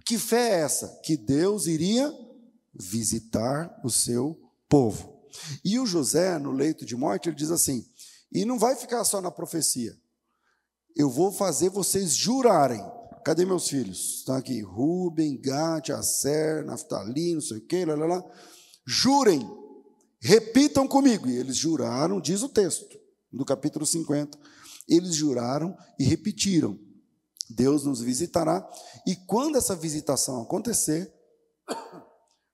Que 0.07 0.19
fé 0.19 0.53
é 0.53 0.61
essa? 0.61 0.89
Que 1.05 1.17
Deus 1.17 1.67
iria 1.67 2.13
visitar 2.73 3.81
o 3.85 3.91
seu 3.91 4.41
povo. 4.69 5.27
E 5.65 5.79
o 5.79 5.87
José, 5.87 6.39
no 6.39 6.53
leito 6.53 6.87
de 6.87 6.97
morte, 6.97 7.29
ele 7.29 7.37
diz 7.37 7.51
assim: 7.51 7.87
e 8.31 8.45
não 8.45 8.59
vai 8.59 8.77
ficar 8.77 9.05
só 9.05 9.21
na 9.21 9.31
profecia 9.31 9.97
eu 10.97 11.11
vou 11.11 11.33
fazer 11.33 11.71
vocês 11.71 12.15
jurarem. 12.15 12.83
Cadê 13.25 13.45
meus 13.45 13.69
filhos? 13.69 14.19
Estão 14.19 14.35
aqui. 14.35 14.61
Rubem, 14.61 15.41
Gad, 15.41 15.91
Aser, 15.91 16.65
Naftali, 16.65 17.35
não 17.35 17.41
sei 17.41 17.59
o 17.59 17.67
quê, 17.67 17.85
lá, 17.85 17.95
lá, 17.95 18.07
lá. 18.07 18.25
Jurem. 18.87 19.49
Repitam 20.21 20.87
comigo. 20.87 21.29
E 21.29 21.37
eles 21.37 21.57
juraram, 21.57 22.21
diz 22.21 22.43
o 22.43 22.49
texto, 22.49 22.99
do 23.33 23.45
capítulo 23.45 23.87
50. 23.87 24.39
Eles 24.89 25.15
juraram 25.15 25.77
e 25.99 26.05
repetiram. 26.05 26.79
Deus 27.51 27.85
nos 27.85 28.01
visitará. 28.01 28.69
E 29.07 29.15
quando 29.15 29.57
essa 29.57 29.77
visitação 29.77 30.43
acontecer, 30.43 31.13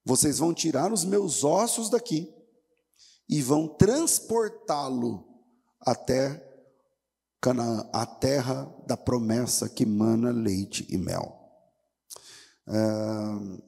vocês 0.05 0.39
vão 0.39 0.55
tirar 0.55 0.93
os 0.93 1.05
meus 1.05 1.45
ossos 1.45 1.91
daqui 1.91 2.33
e 3.29 3.43
vão 3.43 3.69
transportá-lo 3.69 5.27
até 5.81 6.48
Canaã, 7.40 7.88
a 7.92 8.04
terra 8.04 8.64
da 8.87 8.97
promessa 8.97 9.68
que 9.68 9.87
mana 9.87 10.30
leite 10.30 10.87
e 10.88 10.99
mel. 10.99 11.38
É, 12.66 13.62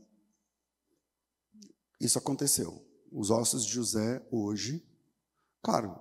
isso 2.01 2.19
aconteceu. 2.19 2.85
Os 3.13 3.31
ossos 3.31 3.65
de 3.65 3.73
José 3.73 4.27
hoje, 4.31 4.85
claro, 5.63 5.97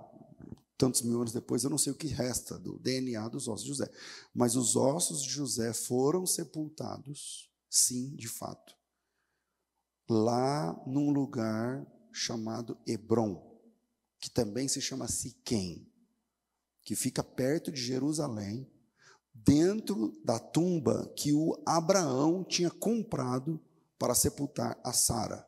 tantos 0.77 1.01
mil 1.01 1.19
anos 1.19 1.33
depois, 1.33 1.63
eu 1.63 1.69
não 1.69 1.77
sei 1.77 1.91
o 1.91 1.95
que 1.95 2.07
resta 2.07 2.57
do 2.57 2.79
DNA 2.79 3.27
dos 3.27 3.47
ossos 3.47 3.63
de 3.63 3.69
José. 3.69 3.91
Mas 4.33 4.55
os 4.55 4.75
ossos 4.75 5.21
de 5.21 5.29
José 5.29 5.73
foram 5.73 6.25
sepultados, 6.25 7.51
sim, 7.69 8.15
de 8.15 8.27
fato, 8.27 8.75
lá 10.09 10.81
num 10.87 11.11
lugar 11.11 11.85
chamado 12.11 12.77
Hebron, 12.87 13.45
que 14.19 14.29
também 14.29 14.67
se 14.67 14.81
chama 14.81 15.07
Siquém, 15.07 15.88
que 16.89 16.95
fica 16.95 17.23
perto 17.23 17.71
de 17.71 17.79
Jerusalém, 17.79 18.67
dentro 19.31 20.11
da 20.25 20.39
tumba 20.39 21.07
que 21.15 21.31
o 21.31 21.55
Abraão 21.63 22.43
tinha 22.43 22.71
comprado 22.71 23.61
para 23.99 24.15
sepultar 24.15 24.75
a 24.83 24.91
Sara. 24.91 25.45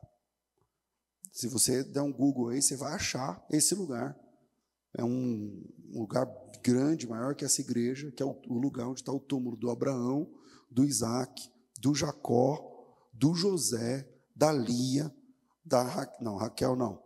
Se 1.32 1.48
você 1.48 1.82
der 1.82 2.00
um 2.00 2.12
Google 2.12 2.50
aí, 2.50 2.62
você 2.62 2.76
vai 2.76 2.92
achar 2.92 3.44
esse 3.50 3.74
lugar. 3.74 4.16
É 4.96 5.02
um 5.02 5.68
lugar 5.92 6.32
grande, 6.62 7.08
maior 7.08 7.34
que 7.34 7.44
essa 7.44 7.60
igreja, 7.60 8.12
que 8.12 8.22
é 8.22 8.26
o 8.26 8.38
lugar 8.48 8.86
onde 8.86 9.00
está 9.00 9.10
o 9.10 9.18
túmulo 9.18 9.56
do 9.56 9.68
Abraão, 9.68 10.32
do 10.70 10.84
Isaac, 10.84 11.50
do 11.80 11.92
Jacó, 11.92 13.08
do 13.12 13.34
José, 13.34 14.08
da 14.32 14.52
Lia, 14.52 15.12
da 15.64 15.82
Ra... 15.82 16.06
não, 16.20 16.36
Raquel 16.36 16.76
não, 16.76 17.02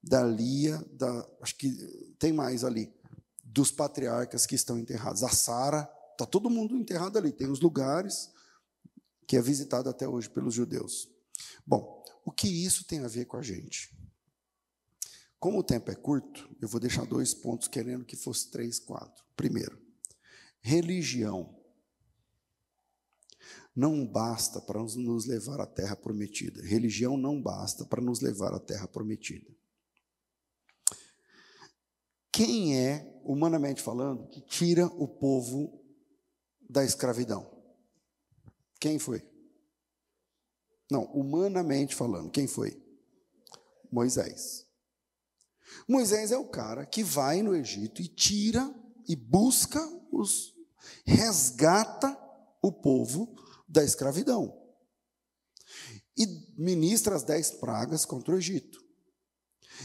da 0.00 0.22
Lia, 0.22 0.78
da 0.92 1.28
acho 1.42 1.56
que 1.56 1.68
tem 2.20 2.32
mais 2.32 2.62
ali, 2.62 2.94
dos 3.52 3.70
patriarcas 3.70 4.46
que 4.46 4.54
estão 4.54 4.78
enterrados. 4.78 5.22
A 5.22 5.28
Sara, 5.28 5.90
está 6.12 6.24
todo 6.24 6.50
mundo 6.50 6.76
enterrado 6.76 7.18
ali. 7.18 7.32
Tem 7.32 7.48
os 7.48 7.60
lugares 7.60 8.30
que 9.26 9.36
é 9.36 9.42
visitado 9.42 9.88
até 9.88 10.08
hoje 10.08 10.28
pelos 10.28 10.54
judeus. 10.54 11.08
Bom, 11.66 12.02
o 12.24 12.30
que 12.30 12.48
isso 12.48 12.84
tem 12.84 13.00
a 13.00 13.08
ver 13.08 13.26
com 13.26 13.36
a 13.36 13.42
gente? 13.42 13.96
Como 15.38 15.58
o 15.58 15.64
tempo 15.64 15.90
é 15.90 15.94
curto, 15.94 16.48
eu 16.60 16.68
vou 16.68 16.80
deixar 16.80 17.06
dois 17.06 17.32
pontos 17.32 17.66
querendo 17.66 18.04
que 18.04 18.16
fosse 18.16 18.50
três, 18.50 18.78
quatro. 18.78 19.24
Primeiro, 19.34 19.80
religião 20.60 21.56
não 23.74 24.06
basta 24.06 24.60
para 24.60 24.80
nos 24.80 25.26
levar 25.26 25.60
à 25.60 25.66
terra 25.66 25.96
prometida. 25.96 26.62
Religião 26.62 27.16
não 27.16 27.40
basta 27.40 27.86
para 27.86 28.02
nos 28.02 28.20
levar 28.20 28.52
à 28.52 28.60
terra 28.60 28.86
prometida. 28.86 29.50
Quem 32.42 32.74
é, 32.74 33.20
humanamente 33.22 33.82
falando, 33.82 34.26
que 34.28 34.40
tira 34.40 34.86
o 34.86 35.06
povo 35.06 35.78
da 36.70 36.82
escravidão? 36.82 37.62
Quem 38.80 38.98
foi? 38.98 39.22
Não, 40.90 41.02
humanamente 41.12 41.94
falando, 41.94 42.30
quem 42.30 42.46
foi? 42.46 42.82
Moisés. 43.92 44.66
Moisés 45.86 46.32
é 46.32 46.38
o 46.38 46.48
cara 46.48 46.86
que 46.86 47.04
vai 47.04 47.42
no 47.42 47.54
Egito 47.54 48.00
e 48.00 48.08
tira 48.08 48.74
e 49.06 49.14
busca 49.14 49.78
os 50.10 50.54
resgata 51.04 52.18
o 52.62 52.72
povo 52.72 53.36
da 53.68 53.84
escravidão. 53.84 54.58
E 56.16 56.24
ministra 56.56 57.14
as 57.14 57.22
dez 57.22 57.50
pragas 57.50 58.06
contra 58.06 58.34
o 58.34 58.38
Egito. 58.38 58.82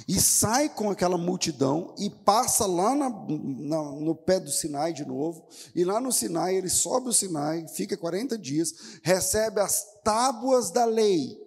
E 0.08 0.20
sai 0.20 0.70
com 0.70 0.90
aquela 0.90 1.18
multidão 1.18 1.96
e 1.98 2.10
passa 2.10 2.66
lá 2.66 2.96
na, 2.96 3.10
na, 3.10 3.84
no 3.92 4.16
pé 4.16 4.40
do 4.40 4.52
Sinai 4.52 4.94
de 4.94 5.06
novo. 5.06 5.48
E 5.74 5.84
lá 5.84 6.00
no 6.00 6.12
Sinai, 6.12 6.56
ele 6.56 6.70
sobe 6.70 7.10
o 7.10 7.14
Sinai, 7.14 7.68
fica 7.68 7.98
40 7.98 8.38
dias, 8.38 9.00
recebe 9.02 9.60
as 9.60 9.84
tábuas 10.04 10.72
da 10.72 10.86
lei, 10.86 11.38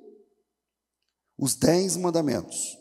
os 1.39 1.55
dez 1.55 1.97
mandamentos. 1.97 2.79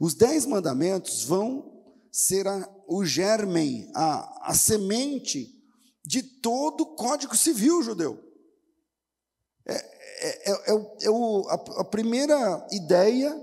Os 0.00 0.14
dez 0.14 0.46
mandamentos 0.46 1.24
vão 1.24 1.72
ser 2.10 2.48
a, 2.48 2.68
o 2.88 3.04
germen, 3.04 3.90
a, 3.94 4.50
a 4.50 4.54
semente 4.54 5.54
de 6.04 6.22
todo 6.22 6.82
o 6.82 6.94
código 6.94 7.36
civil 7.36 7.82
judeu. 7.82 8.22
É, 9.66 9.96
é, 10.18 10.52
é, 10.52 10.96
é, 11.02 11.10
o, 11.10 11.46
a, 11.48 11.80
a, 11.80 11.84
primeira 11.84 12.66
ideia 12.70 13.34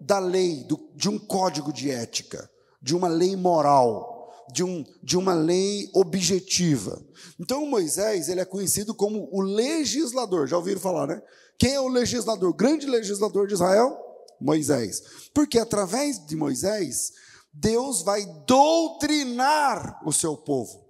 da 0.00 0.18
lei, 0.18 0.64
do, 0.64 0.90
de 0.94 1.08
um 1.08 1.18
código 1.18 1.72
de 1.72 1.90
ética, 1.90 2.50
de 2.80 2.94
uma 2.94 3.08
lei 3.08 3.36
moral, 3.36 4.32
de, 4.52 4.62
um, 4.62 4.84
de 5.02 5.16
uma 5.16 5.34
lei 5.34 5.90
objetiva. 5.94 7.00
Então 7.38 7.66
Moisés 7.66 8.28
ele 8.28 8.40
é 8.40 8.44
conhecido 8.44 8.94
como 8.94 9.28
o 9.32 9.40
legislador. 9.40 10.46
Já 10.46 10.56
ouviram 10.56 10.80
falar, 10.80 11.06
né? 11.06 11.22
Quem 11.58 11.74
é 11.74 11.80
o 11.80 11.88
legislador? 11.88 12.50
O 12.50 12.54
grande 12.54 12.86
legislador 12.86 13.46
de 13.46 13.54
Israel? 13.54 13.96
Moisés. 14.40 15.02
Porque 15.34 15.58
através 15.58 16.24
de 16.26 16.36
Moisés, 16.36 17.12
Deus 17.52 18.02
vai 18.02 18.24
doutrinar 18.46 20.00
o 20.06 20.12
seu 20.12 20.36
povo. 20.36 20.84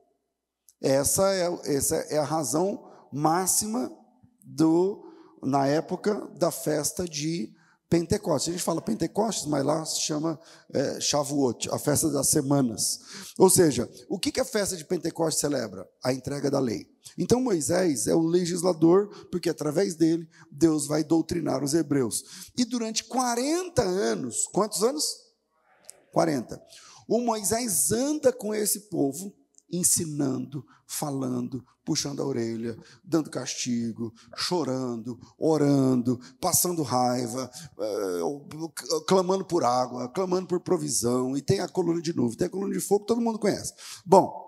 Essa 0.83 1.33
é, 1.33 1.77
essa 1.77 1.97
é 1.97 2.19
a 2.19 2.25
razão 2.25 2.85
máxima 3.13 3.91
do, 4.45 5.03
na 5.43 5.67
época 5.67 6.29
da 6.37 6.51
festa 6.51 7.05
de 7.05 7.56
Pentecostes. 7.89 8.49
A 8.49 8.53
gente 8.53 8.65
fala 8.65 8.83
Pentecostes, 8.83 9.47
mas 9.47 9.65
lá 9.65 9.85
se 9.85 10.01
chama 10.01 10.39
é, 10.73 11.01
Shavuot, 11.01 11.69
a 11.71 11.79
festa 11.79 12.11
das 12.11 12.29
semanas. 12.29 12.99
Ou 13.39 13.49
seja, 13.49 13.89
o 14.09 14.19
que, 14.19 14.33
que 14.33 14.41
a 14.41 14.45
festa 14.45 14.77
de 14.77 14.85
Pentecostes 14.85 15.41
celebra? 15.41 15.87
A 16.03 16.13
entrega 16.13 16.51
da 16.51 16.59
lei. 16.59 16.87
Então 17.17 17.41
Moisés 17.41 18.07
é 18.07 18.15
o 18.15 18.21
legislador, 18.21 19.09
porque 19.31 19.49
através 19.49 19.95
dele 19.95 20.29
Deus 20.51 20.87
vai 20.87 21.05
doutrinar 21.05 21.63
os 21.63 21.75
hebreus. 21.75 22.51
E 22.59 22.65
durante 22.65 23.05
40 23.05 23.83
anos, 23.83 24.47
quantos 24.53 24.83
anos? 24.83 25.05
40. 26.13 26.61
O 27.09 27.21
Moisés 27.21 27.93
anda 27.93 28.33
com 28.33 28.53
esse 28.55 28.89
povo, 28.89 29.33
ensinando, 29.71 30.65
falando, 30.87 31.65
puxando 31.85 32.21
a 32.21 32.27
orelha, 32.27 32.77
dando 33.05 33.31
castigo, 33.31 34.13
chorando, 34.37 35.19
orando, 35.39 36.21
passando 36.41 36.83
raiva, 36.83 37.51
uh, 37.79 38.71
clamando 39.07 39.45
por 39.45 39.65
água, 39.65 40.09
clamando 40.09 40.47
por 40.47 40.61
provisão, 40.61 41.37
e 41.37 41.43
tem 41.43 41.61
a 41.61 41.69
coluna 41.69 42.01
de 42.01 42.15
nuvem, 42.15 42.37
tem 42.37 42.47
a 42.47 42.51
coluna 42.51 42.75
de 42.75 42.81
fogo, 42.81 43.05
todo 43.07 43.21
mundo 43.21 43.39
conhece. 43.39 43.73
Bom, 44.05 44.45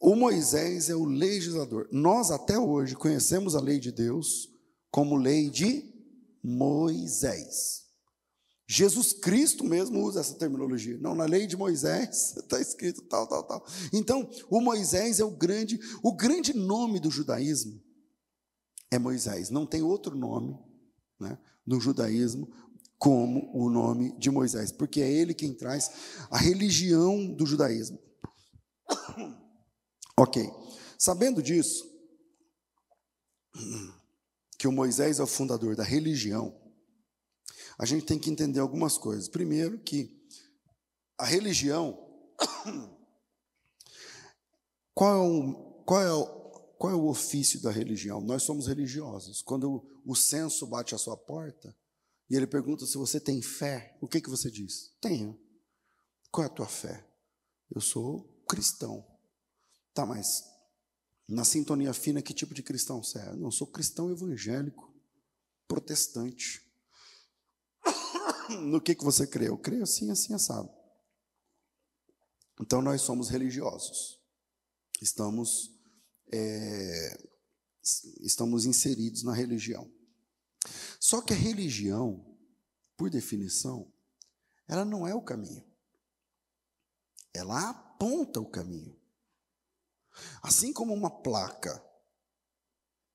o 0.00 0.14
Moisés 0.14 0.88
é 0.88 0.94
o 0.94 1.04
legislador. 1.04 1.88
Nós 1.90 2.30
até 2.30 2.58
hoje 2.58 2.94
conhecemos 2.94 3.56
a 3.56 3.60
lei 3.60 3.80
de 3.80 3.90
Deus 3.90 4.48
como 4.90 5.16
lei 5.16 5.50
de 5.50 5.84
Moisés. 6.42 7.87
Jesus 8.70 9.14
Cristo 9.14 9.64
mesmo 9.64 10.04
usa 10.04 10.20
essa 10.20 10.34
terminologia. 10.34 10.98
Não, 10.98 11.14
na 11.14 11.24
lei 11.24 11.46
de 11.46 11.56
Moisés 11.56 12.36
está 12.36 12.60
escrito 12.60 13.00
tal, 13.02 13.26
tal, 13.26 13.42
tal. 13.42 13.66
Então, 13.94 14.28
o 14.50 14.60
Moisés 14.60 15.18
é 15.18 15.24
o 15.24 15.30
grande, 15.30 15.80
o 16.02 16.14
grande 16.14 16.52
nome 16.52 17.00
do 17.00 17.10
judaísmo 17.10 17.82
é 18.90 18.98
Moisés. 18.98 19.48
Não 19.48 19.66
tem 19.66 19.82
outro 19.82 20.14
nome 20.14 20.58
né, 21.18 21.38
no 21.66 21.80
judaísmo 21.80 22.52
como 22.98 23.50
o 23.54 23.70
nome 23.70 24.14
de 24.18 24.30
Moisés, 24.30 24.70
porque 24.70 25.00
é 25.00 25.10
ele 25.10 25.32
quem 25.32 25.54
traz 25.54 25.90
a 26.30 26.36
religião 26.36 27.32
do 27.32 27.46
judaísmo. 27.46 27.98
ok. 30.18 30.46
Sabendo 30.98 31.42
disso, 31.42 31.88
que 34.58 34.68
o 34.68 34.72
Moisés 34.72 35.20
é 35.20 35.22
o 35.22 35.26
fundador 35.26 35.74
da 35.74 35.84
religião, 35.84 36.67
a 37.78 37.86
gente 37.86 38.04
tem 38.04 38.18
que 38.18 38.28
entender 38.28 38.58
algumas 38.58 38.98
coisas. 38.98 39.28
Primeiro, 39.28 39.78
que 39.78 40.18
a 41.16 41.24
religião. 41.24 42.04
Qual 44.94 45.14
é 45.14 45.20
o, 45.20 45.84
qual 45.84 46.02
é 46.02 46.12
o, 46.12 46.26
qual 46.76 46.92
é 46.92 46.96
o 46.96 47.06
ofício 47.06 47.62
da 47.62 47.70
religião? 47.70 48.20
Nós 48.20 48.42
somos 48.42 48.66
religiosos. 48.66 49.40
Quando 49.40 49.70
o, 49.70 50.02
o 50.04 50.16
censo 50.16 50.66
bate 50.66 50.92
à 50.92 50.98
sua 50.98 51.16
porta 51.16 51.72
e 52.28 52.34
ele 52.34 52.48
pergunta 52.48 52.84
se 52.84 52.98
você 52.98 53.20
tem 53.20 53.40
fé, 53.40 53.96
o 54.00 54.08
que, 54.08 54.20
que 54.20 54.28
você 54.28 54.50
diz? 54.50 54.92
Tenho. 55.00 55.38
Qual 56.32 56.42
é 56.42 56.48
a 56.48 56.52
tua 56.52 56.66
fé? 56.66 57.08
Eu 57.72 57.80
sou 57.80 58.24
cristão. 58.48 59.06
Tá, 59.94 60.04
mas 60.04 60.42
na 61.28 61.44
sintonia 61.44 61.94
fina, 61.94 62.20
que 62.20 62.34
tipo 62.34 62.52
de 62.52 62.64
cristão 62.64 63.00
você 63.00 63.20
é? 63.20 63.36
Não, 63.36 63.52
sou 63.52 63.68
cristão 63.68 64.10
evangélico, 64.10 64.92
protestante 65.68 66.67
no 68.62 68.80
que, 68.80 68.94
que 68.94 69.04
você 69.04 69.26
crê? 69.26 69.48
Eu 69.48 69.58
creio 69.58 69.82
assim, 69.82 70.10
assim, 70.10 70.34
assado. 70.34 70.70
Então 72.60 72.82
nós 72.82 73.02
somos 73.02 73.28
religiosos. 73.28 74.20
Estamos, 75.00 75.70
é, 76.32 77.16
estamos 78.20 78.66
inseridos 78.66 79.22
na 79.22 79.32
religião. 79.32 79.90
Só 80.98 81.22
que 81.22 81.32
a 81.32 81.36
religião, 81.36 82.36
por 82.96 83.08
definição, 83.08 83.92
ela 84.66 84.84
não 84.84 85.06
é 85.06 85.14
o 85.14 85.22
caminho. 85.22 85.64
Ela 87.32 87.70
aponta 87.70 88.40
o 88.40 88.50
caminho. 88.50 88.98
Assim 90.42 90.72
como 90.72 90.92
uma 90.92 91.22
placa 91.22 91.84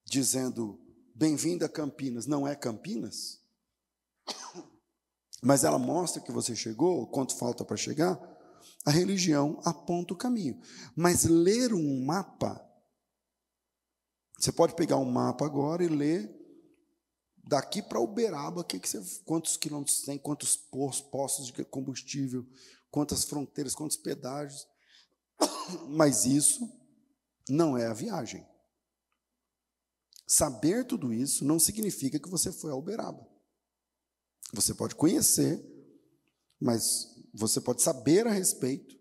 dizendo 0.06 0.80
bem-vindo 1.14 1.66
a 1.66 1.70
Campinas 1.70 2.26
não 2.26 2.48
é 2.48 2.56
Campinas, 2.56 3.42
mas 5.44 5.66
ela 5.66 5.78
mostra 5.78 6.22
que 6.22 6.32
você 6.32 6.56
chegou, 6.56 7.06
quanto 7.08 7.36
falta 7.36 7.66
para 7.66 7.78
chegar, 7.78 8.18
A 8.86 8.92
religião 8.92 9.60
aponta 9.66 10.14
o 10.14 10.18
caminho. 10.18 10.60
Mas 10.96 11.26
ler 11.26 11.74
um 11.74 12.06
mapa, 12.06 12.66
você 14.38 14.52
pode 14.52 14.74
pegar 14.76 14.98
um 14.98 15.10
mapa 15.10 15.46
agora 15.46 15.84
e 15.84 15.88
ler 15.88 16.34
daqui 17.46 17.82
para 17.82 18.00
Uberaba, 18.00 18.64
que 18.64 18.80
que 18.80 18.88
você, 18.88 19.02
quantos 19.26 19.58
quilômetros 19.58 20.02
tem, 20.02 20.18
quantos 20.18 20.56
postos 20.56 21.48
de 21.48 21.66
combustível, 21.66 22.46
quantas 22.90 23.26
fronteiras, 23.26 23.76
quantos 23.76 23.98
pedágios. 23.98 24.66
Mas 25.90 26.26
isso 26.26 26.70
não 27.50 27.78
é 27.78 27.88
a 27.88 27.94
viagem. 27.94 28.46
Saber 30.26 30.86
tudo 30.86 31.14
isso 31.14 31.44
não 31.44 31.60
significa 31.60 32.20
que 32.20 32.30
você 32.30 32.52
foi 32.52 32.72
a 32.72 32.76
Uberaba. 32.76 33.33
Você 34.54 34.74
pode 34.74 34.96
conhecer, 34.96 35.62
mas 36.60 37.08
você 37.34 37.60
pode 37.60 37.82
saber 37.82 38.28
a 38.28 38.32
respeito. 38.32 38.96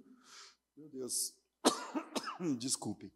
Meu 0.76 0.88
Deus, 0.88 1.34
desculpe. 2.58 3.12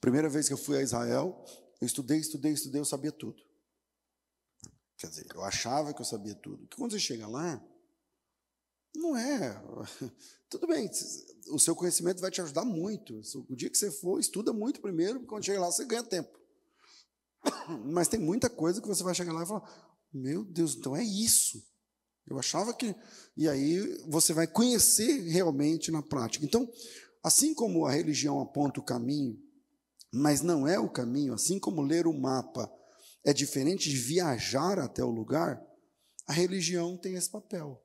Primeira 0.00 0.28
vez 0.28 0.48
que 0.48 0.52
eu 0.52 0.58
fui 0.58 0.76
a 0.76 0.82
Israel, 0.82 1.44
eu 1.80 1.86
estudei, 1.86 2.18
estudei, 2.18 2.52
estudei, 2.52 2.80
eu 2.80 2.84
sabia 2.84 3.12
tudo. 3.12 3.40
Quer 4.98 5.08
dizer, 5.08 5.26
eu 5.34 5.42
achava 5.42 5.94
que 5.94 6.00
eu 6.00 6.04
sabia 6.04 6.34
tudo. 6.34 6.58
Porque 6.58 6.76
quando 6.76 6.92
você 6.92 6.98
chega 6.98 7.26
lá, 7.26 7.64
não 8.94 9.16
é. 9.16 9.62
Tudo 10.50 10.66
bem, 10.66 10.90
o 11.48 11.58
seu 11.58 11.74
conhecimento 11.74 12.20
vai 12.20 12.30
te 12.30 12.42
ajudar 12.42 12.64
muito. 12.64 13.20
O 13.48 13.56
dia 13.56 13.70
que 13.70 13.78
você 13.78 13.90
for, 13.90 14.20
estuda 14.20 14.52
muito 14.52 14.82
primeiro, 14.82 15.14
porque 15.14 15.28
quando 15.30 15.44
chega 15.44 15.60
lá 15.60 15.70
você 15.70 15.84
ganha 15.84 16.02
tempo. 16.02 16.38
Mas 17.90 18.06
tem 18.06 18.20
muita 18.20 18.50
coisa 18.50 18.80
que 18.80 18.86
você 18.86 19.02
vai 19.02 19.14
chegar 19.14 19.32
lá 19.32 19.42
e 19.42 19.46
falar: 19.46 19.91
Meu 20.12 20.44
Deus, 20.44 20.74
então 20.74 20.94
é 20.94 21.02
isso. 21.02 21.62
Eu 22.26 22.38
achava 22.38 22.72
que. 22.74 22.94
E 23.36 23.48
aí 23.48 23.78
você 24.06 24.32
vai 24.32 24.46
conhecer 24.46 25.22
realmente 25.28 25.90
na 25.90 26.02
prática. 26.02 26.44
Então, 26.44 26.70
assim 27.22 27.54
como 27.54 27.86
a 27.86 27.92
religião 27.92 28.40
aponta 28.40 28.80
o 28.80 28.84
caminho 28.84 29.40
mas 30.12 30.42
não 30.42 30.68
é 30.68 30.78
o 30.78 30.90
caminho, 30.90 31.32
assim 31.32 31.58
como 31.58 31.80
ler 31.80 32.06
o 32.06 32.12
mapa 32.12 32.70
é 33.24 33.32
diferente 33.32 33.88
de 33.88 33.96
viajar 33.96 34.78
até 34.78 35.02
o 35.02 35.10
lugar, 35.10 35.64
a 36.26 36.32
religião 36.32 36.98
tem 36.98 37.14
esse 37.14 37.30
papel. 37.30 37.82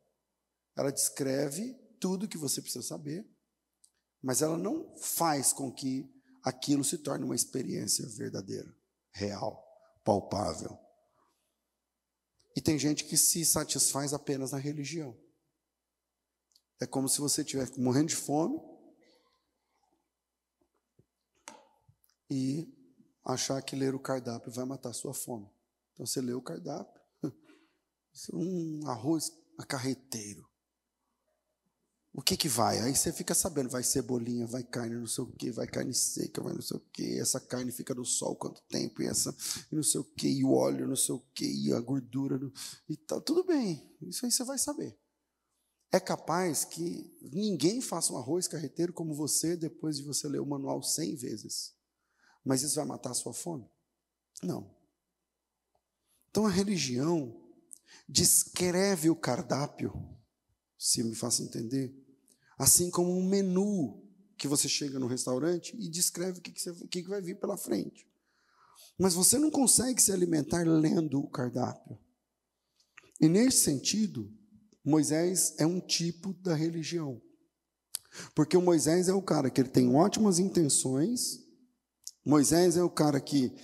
Ela 0.75 0.91
descreve 0.91 1.73
tudo 1.99 2.27
que 2.27 2.37
você 2.37 2.61
precisa 2.61 2.85
saber, 2.85 3.25
mas 4.21 4.41
ela 4.41 4.57
não 4.57 4.93
faz 4.97 5.53
com 5.53 5.71
que 5.71 6.11
aquilo 6.43 6.83
se 6.83 6.97
torne 6.97 7.23
uma 7.23 7.35
experiência 7.35 8.05
verdadeira, 8.09 8.75
real, 9.11 9.63
palpável. 10.03 10.77
E 12.57 12.61
tem 12.61 12.79
gente 12.79 13.05
que 13.05 13.15
se 13.15 13.45
satisfaz 13.45 14.15
apenas 14.15 14.51
na 14.51 14.57
religião. 14.57 15.15
É 16.81 16.87
como 16.87 17.07
se 17.07 17.21
você 17.21 17.41
estivesse 17.41 17.79
morrendo 17.79 18.07
de 18.07 18.15
fome 18.15 18.59
e 22.27 22.67
achar 23.23 23.61
que 23.61 23.75
ler 23.75 23.93
o 23.93 23.99
cardápio 23.99 24.51
vai 24.51 24.65
matar 24.65 24.89
a 24.89 24.93
sua 24.93 25.13
fome. 25.13 25.47
Então 25.93 26.03
você 26.07 26.19
lê 26.19 26.33
o 26.33 26.41
cardápio, 26.41 26.99
um 28.33 28.87
arroz 28.87 29.31
carreteiro. 29.67 30.43
O 32.17 32.21
que 32.23 32.35
que 32.35 32.49
vai? 32.49 32.79
Aí 32.79 32.95
você 32.95 33.13
fica 33.13 33.35
sabendo, 33.35 33.69
vai 33.69 33.83
cebolinha, 33.83 34.47
vai 34.47 34.63
carne, 34.63 34.95
não 34.95 35.05
sei 35.05 35.23
o 35.23 35.27
que, 35.27 35.51
vai 35.51 35.67
carne 35.67 35.93
seca, 35.93 36.41
vai 36.41 36.51
não 36.51 36.63
sei 36.63 36.75
o 36.75 36.79
que, 36.91 37.19
essa 37.19 37.39
carne 37.39 37.71
fica 37.71 37.93
no 37.93 38.03
sol 38.03 38.35
quanto 38.35 38.59
tempo, 38.63 39.03
e 39.03 39.05
essa, 39.05 39.37
e 39.71 39.75
não 39.75 39.83
sei 39.83 40.01
o 40.01 40.03
que, 40.03 40.27
e 40.27 40.43
o 40.43 40.51
óleo, 40.51 40.87
não 40.87 40.95
sei 40.95 41.13
o 41.13 41.19
que, 41.35 41.45
e 41.45 41.71
a 41.71 41.79
gordura, 41.79 42.39
e 42.89 42.97
tal. 42.97 43.21
Tudo 43.21 43.43
bem, 43.43 43.87
isso 44.01 44.25
aí 44.25 44.31
você 44.31 44.43
vai 44.43 44.57
saber. 44.57 44.97
É 45.91 45.99
capaz 45.99 46.65
que 46.65 47.15
ninguém 47.21 47.81
faça 47.81 48.11
um 48.11 48.17
arroz 48.17 48.47
carreteiro 48.47 48.91
como 48.91 49.13
você 49.13 49.55
depois 49.55 49.97
de 49.97 50.03
você 50.03 50.27
ler 50.27 50.39
o 50.39 50.45
manual 50.45 50.81
cem 50.81 51.15
vezes. 51.15 51.75
Mas 52.43 52.63
isso 52.63 52.77
vai 52.77 52.85
matar 52.85 53.11
a 53.11 53.13
sua 53.13 53.31
fome? 53.31 53.69
Não. 54.41 54.75
Então 56.31 56.47
a 56.47 56.49
religião 56.49 57.39
descreve 58.09 59.07
o 59.07 59.15
cardápio, 59.15 59.93
se 60.79 61.03
me 61.03 61.13
faça 61.13 61.43
entender, 61.43 62.06
assim 62.57 62.89
como 62.89 63.11
um 63.11 63.27
menu 63.27 64.03
que 64.37 64.47
você 64.47 64.67
chega 64.67 64.99
no 64.99 65.07
restaurante 65.07 65.75
e 65.77 65.89
descreve 65.89 66.39
o 66.39 66.41
que, 66.41 66.51
que, 66.51 66.61
você, 66.61 66.71
o 66.71 66.87
que, 66.87 67.01
vai 67.03 67.21
vir 67.21 67.39
pela 67.39 67.57
frente. 67.57 68.07
Mas 68.97 69.13
você 69.13 69.37
não 69.37 69.51
consegue 69.51 70.01
se 70.01 70.11
alimentar 70.11 70.63
lendo 70.67 71.19
o 71.19 71.29
cardápio. 71.29 71.97
E 73.19 73.27
nesse 73.27 73.59
sentido, 73.59 74.31
Moisés 74.83 75.55
é 75.57 75.65
um 75.65 75.79
tipo 75.79 76.33
da 76.33 76.55
religião. 76.55 77.21
Porque 78.33 78.57
o 78.57 78.61
Moisés 78.61 79.07
é 79.07 79.13
o 79.13 79.21
cara 79.21 79.49
que 79.49 79.61
ele 79.61 79.69
tem 79.69 79.93
ótimas 79.93 80.39
intenções, 80.39 81.39
Moisés 82.25 82.77
é 82.77 82.83
o 82.83 82.89
cara 82.89 83.19
que 83.19 83.55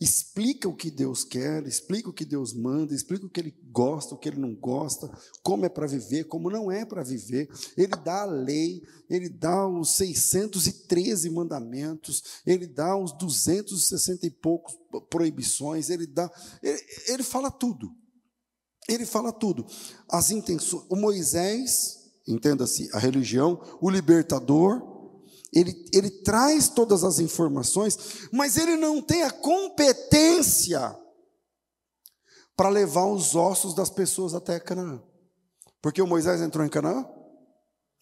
explica 0.00 0.68
o 0.68 0.74
que 0.74 0.90
Deus 0.90 1.24
quer, 1.24 1.66
explica 1.66 2.08
o 2.08 2.12
que 2.12 2.24
Deus 2.24 2.52
manda, 2.52 2.94
explica 2.94 3.26
o 3.26 3.28
que 3.28 3.40
ele 3.40 3.54
gosta, 3.70 4.14
o 4.14 4.18
que 4.18 4.28
ele 4.28 4.38
não 4.38 4.54
gosta, 4.54 5.10
como 5.42 5.66
é 5.66 5.68
para 5.68 5.86
viver, 5.86 6.24
como 6.24 6.50
não 6.50 6.70
é 6.70 6.84
para 6.84 7.02
viver. 7.02 7.48
Ele 7.76 7.94
dá 8.04 8.22
a 8.22 8.26
lei, 8.26 8.82
ele 9.10 9.28
dá 9.28 9.66
os 9.66 9.96
613 9.96 11.30
mandamentos, 11.30 12.42
ele 12.46 12.66
dá 12.66 12.96
os 12.96 13.12
260 13.18 14.26
e 14.26 14.30
poucos 14.30 14.76
proibições, 15.10 15.90
ele 15.90 16.06
dá, 16.06 16.30
ele, 16.62 16.80
ele 17.08 17.22
fala 17.22 17.50
tudo. 17.50 17.90
Ele 18.88 19.04
fala 19.04 19.32
tudo. 19.32 19.66
As 20.08 20.30
intenções, 20.30 20.84
o 20.88 20.96
Moisés, 20.96 21.98
entenda-se, 22.26 22.88
a 22.94 22.98
religião, 22.98 23.60
o 23.80 23.90
libertador, 23.90 24.97
ele, 25.52 25.86
ele 25.92 26.10
traz 26.10 26.68
todas 26.68 27.04
as 27.04 27.18
informações, 27.18 28.28
mas 28.32 28.56
ele 28.56 28.76
não 28.76 29.00
tem 29.00 29.22
a 29.22 29.30
competência 29.30 30.96
para 32.56 32.68
levar 32.68 33.06
os 33.06 33.34
ossos 33.34 33.74
das 33.74 33.88
pessoas 33.88 34.34
até 34.34 34.58
Canaã. 34.58 35.02
Porque 35.80 36.02
o 36.02 36.06
Moisés 36.06 36.40
entrou 36.40 36.66
em 36.66 36.68
Canaã? 36.68 37.08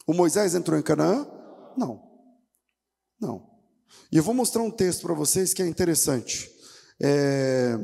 O 0.06 0.14
Moisés 0.14 0.54
entrou 0.54 0.78
em 0.78 0.82
Canaã? 0.82 1.26
Não. 1.76 2.02
Não. 3.20 3.50
E 4.10 4.16
eu 4.16 4.22
vou 4.22 4.34
mostrar 4.34 4.62
um 4.62 4.70
texto 4.70 5.02
para 5.02 5.14
vocês 5.14 5.52
que 5.52 5.62
é 5.62 5.66
interessante. 5.66 6.50
É, 7.00 7.74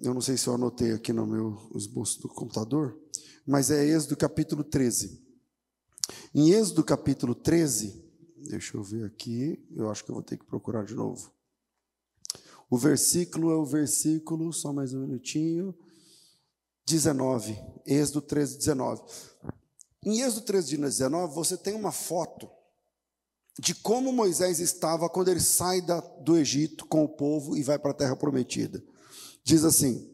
eu 0.00 0.12
não 0.12 0.20
sei 0.20 0.36
se 0.36 0.46
eu 0.46 0.54
anotei 0.54 0.92
aqui 0.92 1.12
no 1.12 1.26
meu 1.26 1.70
esboço 1.74 2.20
do 2.20 2.28
computador, 2.28 2.98
mas 3.46 3.70
é 3.70 3.84
Êxodo 3.84 4.16
capítulo 4.16 4.62
13. 4.62 5.20
Em 6.34 6.50
Êxodo 6.50 6.84
capítulo 6.84 7.34
13, 7.34 8.09
Deixa 8.48 8.76
eu 8.76 8.82
ver 8.82 9.04
aqui, 9.04 9.62
eu 9.76 9.90
acho 9.90 10.02
que 10.02 10.10
eu 10.10 10.14
vou 10.14 10.22
ter 10.22 10.38
que 10.38 10.46
procurar 10.46 10.84
de 10.84 10.94
novo. 10.94 11.30
O 12.70 12.78
versículo 12.78 13.50
é 13.50 13.54
o 13.54 13.66
versículo, 13.66 14.52
só 14.52 14.72
mais 14.72 14.94
um 14.94 15.00
minutinho, 15.00 15.74
19, 16.86 17.58
Êxodo 17.84 18.22
13, 18.22 18.56
19. 18.56 19.02
Em 20.04 20.22
Êxodo 20.22 20.46
13, 20.46 20.78
19, 20.78 21.34
você 21.34 21.56
tem 21.56 21.74
uma 21.74 21.92
foto 21.92 22.48
de 23.58 23.74
como 23.74 24.10
Moisés 24.10 24.58
estava 24.58 25.08
quando 25.10 25.28
ele 25.28 25.40
sai 25.40 25.82
da, 25.82 26.00
do 26.00 26.38
Egito 26.38 26.86
com 26.86 27.04
o 27.04 27.08
povo 27.08 27.58
e 27.58 27.62
vai 27.62 27.78
para 27.78 27.90
a 27.90 27.94
terra 27.94 28.16
prometida. 28.16 28.82
Diz 29.44 29.64
assim: 29.64 30.10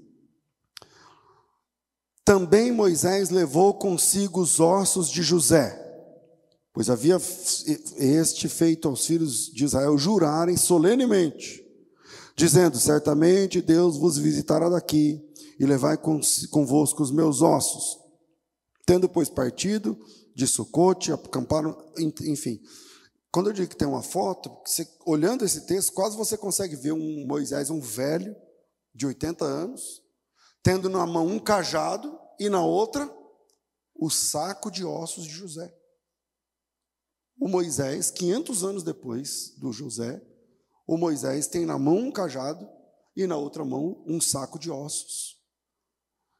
Também 2.25 2.73
Moisés 2.73 3.31
levou 3.31 3.75
consigo 3.75 4.41
os 4.41 4.59
ossos 4.59 5.09
de 5.09 5.23
José 5.23 5.86
Pois 6.77 6.91
havia 6.91 7.17
este 7.97 8.51
feito 8.51 8.87
aos 8.87 9.07
filhos 9.07 9.47
de 9.47 9.65
Israel 9.65 9.97
jurarem 9.97 10.59
solenemente, 10.59 11.65
dizendo: 12.37 12.79
Certamente 12.79 13.62
Deus 13.62 13.97
vos 13.97 14.19
visitará 14.19 14.69
daqui 14.69 15.27
e 15.59 15.65
levai 15.65 15.97
convosco 16.51 17.03
os 17.03 17.11
meus 17.11 17.41
ossos. 17.41 17.99
Tendo, 18.85 19.09
pois, 19.09 19.31
partido 19.31 19.99
de 20.35 20.47
Sucote, 20.47 21.12
acamparam, 21.12 21.75
enfim. 21.97 22.61
Quando 23.33 23.49
eu 23.49 23.55
digo 23.55 23.71
que 23.71 23.77
tem 23.77 23.89
uma 23.89 24.03
foto, 24.03 24.55
você, 24.62 24.87
olhando 25.07 25.47
esse 25.47 25.62
texto, 25.62 25.95
quase 25.95 26.15
você 26.15 26.37
consegue 26.37 26.77
ver 26.77 26.93
um 26.93 27.27
Moisés, 27.27 27.71
um 27.71 27.81
velho, 27.81 28.37
de 28.95 29.07
80 29.07 29.47
anos, 29.47 30.03
tendo 30.62 30.91
na 30.91 31.07
mão 31.07 31.27
um 31.27 31.39
cajado 31.39 32.19
e 32.39 32.51
na 32.51 32.62
outra 32.62 33.11
o 33.95 34.11
saco 34.11 34.71
de 34.71 34.85
ossos 34.85 35.25
de 35.25 35.31
José 35.31 35.73
o 37.38 37.49
Moisés, 37.49 38.11
500 38.11 38.64
anos 38.64 38.83
depois 38.83 39.55
do 39.59 39.72
José, 39.72 40.22
o 40.87 40.96
Moisés 40.96 41.46
tem 41.46 41.66
na 41.66 41.79
mão 41.79 41.99
um 41.99 42.12
cajado 42.12 42.68
e 43.16 43.27
na 43.27 43.37
outra 43.37 43.64
mão 43.64 44.03
um 44.07 44.20
saco 44.20 44.59
de 44.59 44.70
ossos. 44.70 45.37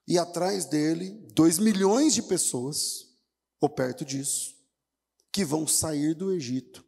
E 0.07 0.19
atrás 0.19 0.67
dele, 0.67 1.11
dois 1.35 1.59
milhões 1.59 2.15
de 2.15 2.23
pessoas, 2.23 3.07
ou 3.61 3.69
perto 3.69 4.05
disso, 4.05 4.55
que 5.33 5.45
vão 5.45 5.67
sair 5.67 6.15
do 6.15 6.33
Egito 6.33 6.87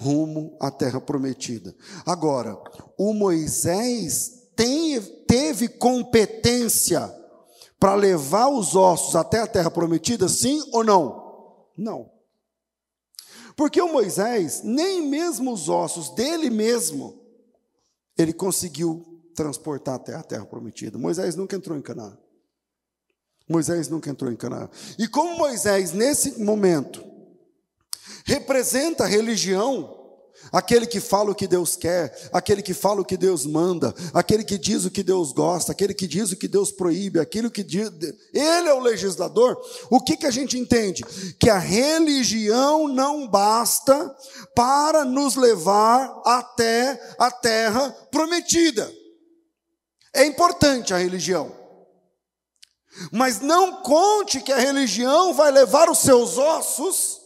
rumo 0.00 0.56
à 0.58 0.70
terra 0.70 0.98
prometida. 0.98 1.76
Agora, 2.06 2.58
o 2.98 3.12
Moisés 3.12 4.50
tem, 4.56 5.00
teve 5.26 5.68
competência 5.68 7.14
para 7.78 7.94
levar 7.94 8.48
os 8.48 8.74
ossos 8.74 9.14
até 9.14 9.40
a 9.40 9.46
terra 9.46 9.70
prometida, 9.70 10.26
sim 10.26 10.62
ou 10.72 10.82
não? 10.82 11.68
Não. 11.76 12.10
Porque 13.60 13.78
o 13.78 13.92
Moisés, 13.92 14.62
nem 14.64 15.06
mesmo 15.06 15.52
os 15.52 15.68
ossos 15.68 16.08
dele 16.08 16.48
mesmo, 16.48 17.20
ele 18.16 18.32
conseguiu 18.32 19.04
transportar 19.34 19.96
até 19.96 20.14
a 20.14 20.22
terra 20.22 20.46
prometida. 20.46 20.96
Moisés 20.96 21.36
nunca 21.36 21.56
entrou 21.56 21.76
em 21.76 21.82
Canaã. 21.82 22.16
Moisés 23.46 23.86
nunca 23.86 24.08
entrou 24.08 24.32
em 24.32 24.36
Canaã. 24.36 24.70
E 24.98 25.06
como 25.06 25.36
Moisés, 25.36 25.92
nesse 25.92 26.42
momento, 26.42 27.04
representa 28.24 29.04
a 29.04 29.06
religião, 29.06 29.99
aquele 30.52 30.86
que 30.86 31.00
fala 31.00 31.30
o 31.30 31.34
que 31.34 31.46
Deus 31.46 31.76
quer, 31.76 32.30
aquele 32.32 32.62
que 32.62 32.74
fala 32.74 33.00
o 33.00 33.04
que 33.04 33.16
Deus 33.16 33.46
manda, 33.46 33.94
aquele 34.12 34.44
que 34.44 34.58
diz 34.58 34.84
o 34.84 34.90
que 34.90 35.02
Deus 35.02 35.32
gosta, 35.32 35.72
aquele 35.72 35.94
que 35.94 36.06
diz 36.06 36.32
o 36.32 36.36
que 36.36 36.48
Deus 36.48 36.70
proíbe, 36.70 37.20
aquilo 37.20 37.50
que 37.50 37.62
diz. 37.62 37.90
Ele 38.32 38.68
é 38.68 38.74
o 38.74 38.80
legislador. 38.80 39.60
O 39.90 40.00
que, 40.00 40.16
que 40.16 40.26
a 40.26 40.30
gente 40.30 40.58
entende? 40.58 41.02
Que 41.38 41.50
a 41.50 41.58
religião 41.58 42.88
não 42.88 43.28
basta 43.28 44.14
para 44.54 45.04
nos 45.04 45.36
levar 45.36 46.20
até 46.24 47.00
a 47.18 47.30
terra 47.30 47.90
prometida. 48.10 48.92
É 50.12 50.24
importante 50.24 50.92
a 50.92 50.98
religião. 50.98 51.60
Mas 53.12 53.40
não 53.40 53.82
conte 53.82 54.40
que 54.40 54.52
a 54.52 54.58
religião 54.58 55.32
vai 55.32 55.50
levar 55.50 55.88
os 55.88 55.98
seus 55.98 56.36
ossos 56.36 57.20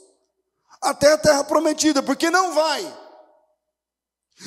até 0.81 1.15
a 1.15 1.19
terra 1.19 1.43
prometida, 1.45 2.03
porque 2.03 2.31
não 2.31 2.53
vai. 2.55 3.04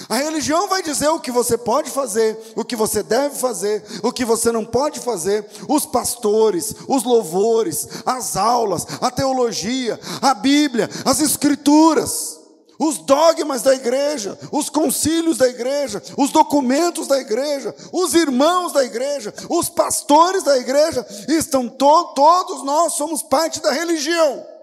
A 0.09 0.15
religião 0.15 0.67
vai 0.67 0.83
dizer 0.83 1.07
o 1.09 1.19
que 1.19 1.31
você 1.31 1.57
pode 1.57 1.89
fazer, 1.89 2.37
o 2.55 2.63
que 2.63 2.75
você 2.75 3.01
deve 3.01 3.35
fazer, 3.35 3.83
o 4.03 4.11
que 4.11 4.23
você 4.23 4.51
não 4.51 4.63
pode 4.63 4.99
fazer. 4.99 5.45
Os 5.67 5.85
pastores, 5.85 6.75
os 6.87 7.03
louvores, 7.03 7.87
as 8.05 8.37
aulas, 8.37 8.85
a 9.01 9.09
teologia, 9.09 9.99
a 10.21 10.33
Bíblia, 10.33 10.89
as 11.05 11.19
escrituras, 11.19 12.39
os 12.79 12.99
dogmas 12.99 13.63
da 13.63 13.73
igreja, 13.73 14.37
os 14.51 14.69
concílios 14.69 15.37
da 15.37 15.47
igreja, 15.47 16.01
os 16.15 16.31
documentos 16.31 17.07
da 17.07 17.19
igreja, 17.19 17.75
os 17.91 18.13
irmãos 18.13 18.71
da 18.73 18.83
igreja, 18.83 19.33
os 19.49 19.67
pastores 19.67 20.43
da 20.43 20.57
igreja, 20.57 21.05
estão 21.27 21.67
to 21.67 22.13
todos 22.13 22.63
nós 22.63 22.93
somos 22.93 23.23
parte 23.23 23.61
da 23.61 23.71
religião. 23.71 24.56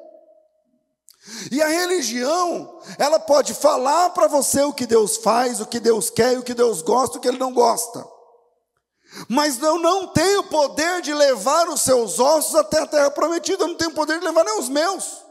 E 1.55 1.63
a 1.63 1.69
religião, 1.69 2.81
ela 2.99 3.21
pode 3.21 3.55
falar 3.55 4.11
para 4.11 4.27
você 4.27 4.63
o 4.63 4.73
que 4.73 4.85
Deus 4.87 5.19
faz, 5.19 5.61
o 5.61 5.67
que 5.67 5.79
Deus 5.79 6.11
quer, 6.11 6.37
o 6.37 6.43
que 6.43 6.53
Deus 6.53 6.83
gosta, 6.83 7.17
o 7.17 7.21
que 7.21 7.29
Ele 7.29 7.39
não 7.39 7.55
gosta. 7.55 8.05
Mas 9.29 9.63
eu 9.63 9.79
não 9.79 10.09
tenho 10.09 10.43
poder 10.43 11.01
de 11.01 11.15
levar 11.15 11.69
os 11.69 11.83
seus 11.83 12.19
ossos 12.19 12.57
até 12.57 12.81
a 12.81 12.87
terra 12.89 13.09
prometida, 13.09 13.63
eu 13.63 13.69
não 13.69 13.77
tenho 13.77 13.93
poder 13.93 14.19
de 14.19 14.25
levar 14.25 14.43
nem 14.43 14.59
os 14.59 14.69
meus. 14.69 15.23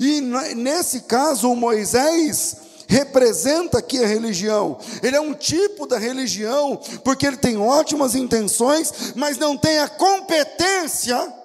E 0.00 0.20
nesse 0.20 1.02
caso, 1.02 1.52
o 1.52 1.54
Moisés 1.54 2.56
representa 2.88 3.78
aqui 3.78 4.02
a 4.02 4.08
religião. 4.08 4.80
Ele 5.00 5.14
é 5.14 5.20
um 5.20 5.32
tipo 5.32 5.86
da 5.86 5.96
religião, 5.96 6.76
porque 7.04 7.24
ele 7.24 7.36
tem 7.36 7.56
ótimas 7.56 8.16
intenções, 8.16 9.14
mas 9.14 9.38
não 9.38 9.56
tem 9.56 9.78
a 9.78 9.88
competência 9.88 11.43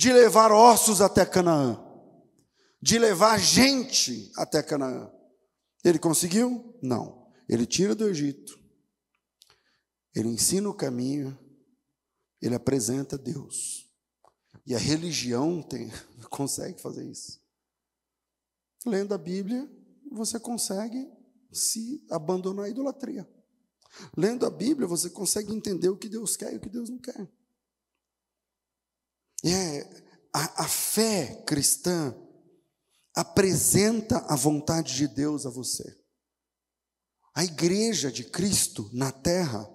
de 0.00 0.14
levar 0.14 0.50
ossos 0.50 1.02
até 1.02 1.26
Canaã, 1.26 1.78
de 2.80 2.98
levar 2.98 3.38
gente 3.38 4.32
até 4.34 4.62
Canaã. 4.62 5.12
Ele 5.84 5.98
conseguiu? 5.98 6.74
Não. 6.82 7.30
Ele 7.46 7.66
tira 7.66 7.94
do 7.94 8.08
Egito, 8.08 8.58
ele 10.14 10.30
ensina 10.30 10.70
o 10.70 10.74
caminho, 10.74 11.38
ele 12.40 12.54
apresenta 12.54 13.18
Deus. 13.18 13.90
E 14.64 14.74
a 14.74 14.78
religião 14.78 15.60
tem, 15.62 15.92
consegue 16.30 16.80
fazer 16.80 17.04
isso. 17.04 17.38
Lendo 18.86 19.12
a 19.12 19.18
Bíblia, 19.18 19.70
você 20.10 20.40
consegue 20.40 21.12
se 21.52 22.02
abandonar 22.10 22.64
à 22.64 22.68
idolatria. 22.70 23.28
Lendo 24.16 24.46
a 24.46 24.50
Bíblia, 24.50 24.88
você 24.88 25.10
consegue 25.10 25.52
entender 25.52 25.90
o 25.90 25.98
que 25.98 26.08
Deus 26.08 26.38
quer 26.38 26.54
e 26.54 26.56
o 26.56 26.60
que 26.60 26.70
Deus 26.70 26.88
não 26.88 26.96
quer. 26.96 27.30
É, 29.44 30.04
a, 30.34 30.64
a 30.64 30.68
fé 30.68 31.42
cristã 31.46 32.14
apresenta 33.14 34.18
a 34.28 34.36
vontade 34.36 34.94
de 34.94 35.08
Deus 35.08 35.46
a 35.46 35.50
você. 35.50 35.98
A 37.34 37.44
igreja 37.44 38.10
de 38.10 38.24
Cristo 38.24 38.90
na 38.92 39.10
terra, 39.10 39.68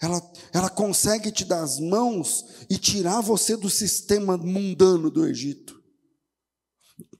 ela, 0.00 0.32
ela 0.52 0.70
consegue 0.70 1.30
te 1.30 1.44
dar 1.44 1.62
as 1.62 1.78
mãos 1.78 2.66
e 2.68 2.76
tirar 2.76 3.20
você 3.20 3.56
do 3.56 3.70
sistema 3.70 4.36
mundano 4.36 5.10
do 5.10 5.26
Egito. 5.26 5.78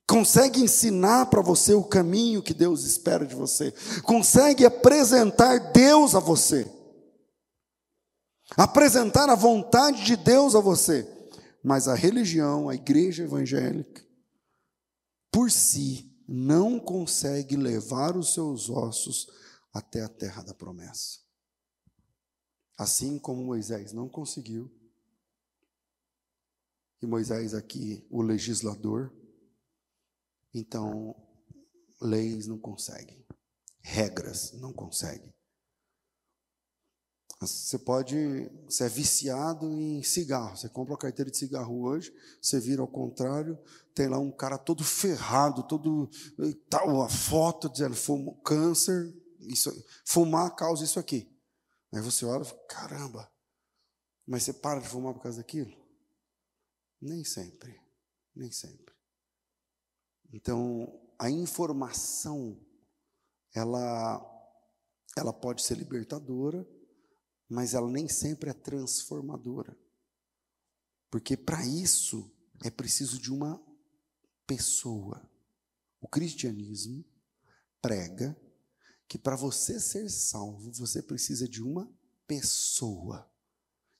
Consegue 0.06 0.60
ensinar 0.60 1.26
para 1.26 1.42
você 1.42 1.74
o 1.74 1.84
caminho 1.84 2.42
que 2.42 2.54
Deus 2.54 2.84
espera 2.84 3.26
de 3.26 3.34
você. 3.34 3.72
Consegue 4.02 4.64
apresentar 4.64 5.72
Deus 5.72 6.14
a 6.14 6.20
você. 6.20 6.66
Apresentar 8.56 9.28
a 9.28 9.34
vontade 9.34 10.04
de 10.04 10.16
Deus 10.16 10.54
a 10.54 10.60
você. 10.60 11.06
Mas 11.62 11.88
a 11.88 11.94
religião, 11.94 12.68
a 12.68 12.74
igreja 12.74 13.24
evangélica, 13.24 14.06
por 15.30 15.50
si, 15.50 16.10
não 16.26 16.78
consegue 16.78 17.56
levar 17.56 18.16
os 18.16 18.34
seus 18.34 18.68
ossos 18.68 19.26
até 19.72 20.02
a 20.02 20.08
terra 20.08 20.42
da 20.42 20.54
promessa. 20.54 21.20
Assim 22.76 23.18
como 23.18 23.44
Moisés 23.44 23.92
não 23.92 24.08
conseguiu, 24.08 24.70
e 27.00 27.06
Moisés 27.06 27.54
aqui, 27.54 28.04
o 28.10 28.20
legislador, 28.20 29.12
então 30.52 31.14
leis 32.00 32.46
não 32.46 32.58
conseguem, 32.58 33.24
regras 33.80 34.52
não 34.52 34.72
conseguem. 34.72 35.32
Você 37.40 37.78
pode, 37.78 38.50
você 38.64 38.84
é 38.84 38.88
viciado 38.88 39.66
em 39.66 40.02
cigarro. 40.02 40.56
Você 40.56 40.68
compra 40.68 40.94
uma 40.94 40.98
carteira 40.98 41.30
de 41.30 41.36
cigarro 41.36 41.82
hoje, 41.82 42.12
você 42.42 42.58
vira 42.58 42.82
ao 42.82 42.88
contrário, 42.88 43.56
tem 43.94 44.08
lá 44.08 44.18
um 44.18 44.30
cara 44.30 44.58
todo 44.58 44.82
ferrado, 44.82 45.62
todo 45.62 46.10
tal, 46.68 47.00
a 47.00 47.08
foto 47.08 47.68
dizendo 47.68 47.94
fumo, 47.94 48.40
câncer, 48.42 49.14
isso, 49.40 49.70
fumar 50.04 50.54
causa 50.56 50.84
isso 50.84 50.98
aqui. 50.98 51.32
Aí 51.94 52.02
você 52.02 52.24
olha 52.26 52.44
caramba, 52.68 53.30
mas 54.26 54.42
você 54.42 54.52
para 54.52 54.80
de 54.80 54.88
fumar 54.88 55.14
por 55.14 55.22
causa 55.22 55.38
daquilo? 55.38 55.72
Nem 57.00 57.22
sempre, 57.24 57.80
nem 58.34 58.50
sempre. 58.50 58.94
Então, 60.32 61.00
a 61.16 61.30
informação, 61.30 62.60
ela, 63.54 64.20
ela 65.16 65.32
pode 65.32 65.62
ser 65.62 65.78
libertadora, 65.78 66.66
mas 67.48 67.74
ela 67.74 67.90
nem 67.90 68.08
sempre 68.08 68.50
é 68.50 68.52
transformadora. 68.52 69.76
Porque 71.10 71.36
para 71.36 71.64
isso 71.66 72.30
é 72.62 72.70
preciso 72.70 73.18
de 73.18 73.32
uma 73.32 73.62
pessoa. 74.46 75.28
O 76.00 76.08
cristianismo 76.08 77.04
prega 77.80 78.36
que 79.08 79.18
para 79.18 79.36
você 79.36 79.80
ser 79.80 80.10
salvo, 80.10 80.70
você 80.72 81.02
precisa 81.02 81.48
de 81.48 81.62
uma 81.62 81.90
pessoa. 82.26 83.30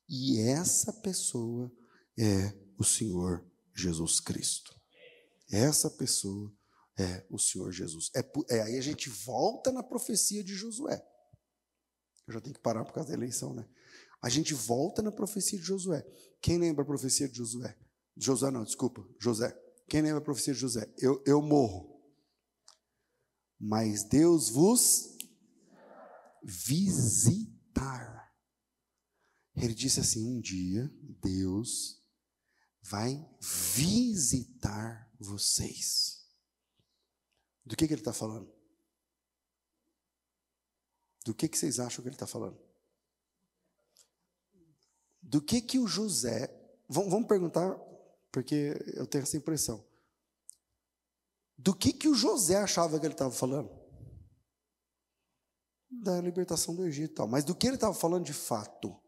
E 0.09 0.39
essa 0.41 0.93
pessoa 0.93 1.73
é 2.19 2.55
o 2.77 2.85
Senhor 2.85 3.45
Jesus 3.75 4.21
Cristo. 4.21 4.79
Essa 5.51 5.89
pessoa 5.91 6.53
é 6.99 7.25
o 7.31 7.39
Senhor 7.39 7.73
Jesus. 7.73 8.11
É, 8.15 8.21
é, 8.51 8.63
aí 8.63 8.77
a 8.77 8.81
gente 8.83 9.09
volta 9.09 9.73
na 9.73 9.83
profecia 9.83 10.45
de 10.45 10.55
Josué. 10.55 11.03
Eu 12.29 12.35
já 12.35 12.41
tenho 12.43 12.55
que 12.55 12.61
parar 12.61 12.85
por 12.85 12.93
causa 12.93 13.09
da 13.09 13.14
eleição, 13.14 13.55
né? 13.55 13.67
A 14.21 14.29
gente 14.29 14.53
volta 14.53 15.01
na 15.01 15.11
profecia 15.11 15.59
de 15.59 15.64
Josué. 15.64 16.05
Quem 16.43 16.59
lembra 16.59 16.83
a 16.83 16.87
profecia 16.87 17.27
de 17.27 17.38
Josué? 17.38 17.75
Josué 18.14 18.51
não, 18.51 18.64
desculpa, 18.64 19.03
José. 19.19 19.51
Quem 19.88 20.03
lembra 20.03 20.19
a 20.19 20.25
profecia 20.25 20.53
de 20.53 20.61
José? 20.61 20.93
Eu, 20.99 21.23
eu 21.27 21.41
morro. 21.41 21.99
Mas 23.59 24.05
Deus 24.05 24.51
vos 24.51 25.17
visitar. 26.45 28.31
Ele 29.57 29.73
disse 29.73 30.01
assim: 30.01 30.27
um 30.27 30.41
dia 30.41 30.93
Deus 31.23 32.05
vai 32.83 33.27
visitar 33.41 35.11
vocês. 35.19 36.27
Do 37.64 37.75
que, 37.75 37.87
que 37.87 37.95
ele 37.95 38.03
está 38.03 38.12
falando? 38.12 38.58
Do 41.29 41.35
que, 41.35 41.47
que 41.47 41.59
vocês 41.59 41.79
acham 41.79 42.01
que 42.01 42.09
ele 42.09 42.14
está 42.14 42.27
falando? 42.27 42.59
Do 45.21 45.43
que 45.43 45.61
que 45.61 45.79
o 45.79 45.87
José. 45.87 46.49
Vamos, 46.88 47.29
perguntar, 47.29 47.79
porque 48.33 48.75
eu 48.95 49.07
tenho 49.07 49.25
essa 49.25 49.37
impressão. 49.37 49.85
Do 51.55 51.75
que 51.75 51.93
que 51.93 52.09
o 52.09 52.14
José 52.14 52.57
achava 52.57 52.99
que 52.99 53.05
ele 53.05 53.12
estava 53.12 53.31
falando? 53.31 53.69
Da 55.91 56.19
libertação 56.19 56.75
do 56.75 56.87
Egito, 56.87 57.17
tal. 57.17 57.29
mas 57.29 57.45
do 57.45 57.55
que 57.55 57.67
ele 57.67 57.75
estava 57.77 57.93
falando 57.93 58.25
de 58.25 58.33
fato? 58.33 58.99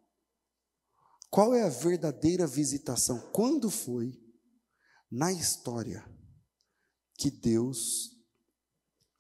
Qual 1.31 1.55
é 1.55 1.63
a 1.63 1.71
verdadeira 1.71 2.47
visitação? 2.47 3.19
Quando 3.33 3.71
foi 3.71 4.13
na 5.11 5.33
história 5.33 6.05
que 7.15 7.31
Deus 7.31 8.15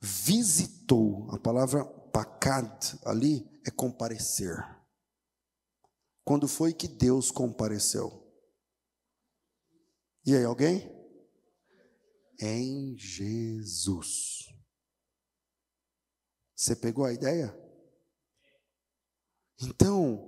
visitou? 0.03 1.31
A 1.31 1.39
palavra 1.39 1.99
pakad 2.13 2.99
ali 3.05 3.49
é 3.67 3.71
comparecer. 3.71 4.59
Quando 6.25 6.47
foi 6.47 6.73
que 6.73 6.87
Deus 6.87 7.31
compareceu? 7.31 8.27
E 10.25 10.37
aí, 10.37 10.45
alguém? 10.45 10.89
Em 12.39 12.97
Jesus. 12.97 14.47
Você 16.55 16.77
pegou 16.77 17.05
a 17.05 17.13
ideia? 17.13 17.59
Então, 19.63 20.27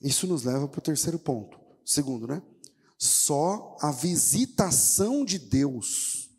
isso 0.00 0.26
nos 0.26 0.44
leva 0.44 0.68
para 0.68 0.78
o 0.78 0.82
terceiro 0.82 1.18
ponto. 1.18 1.60
Segundo, 1.84 2.26
né? 2.26 2.42
Só 2.98 3.76
a 3.80 3.90
visitação 3.90 5.24
de 5.24 5.38
Deus 5.38 6.30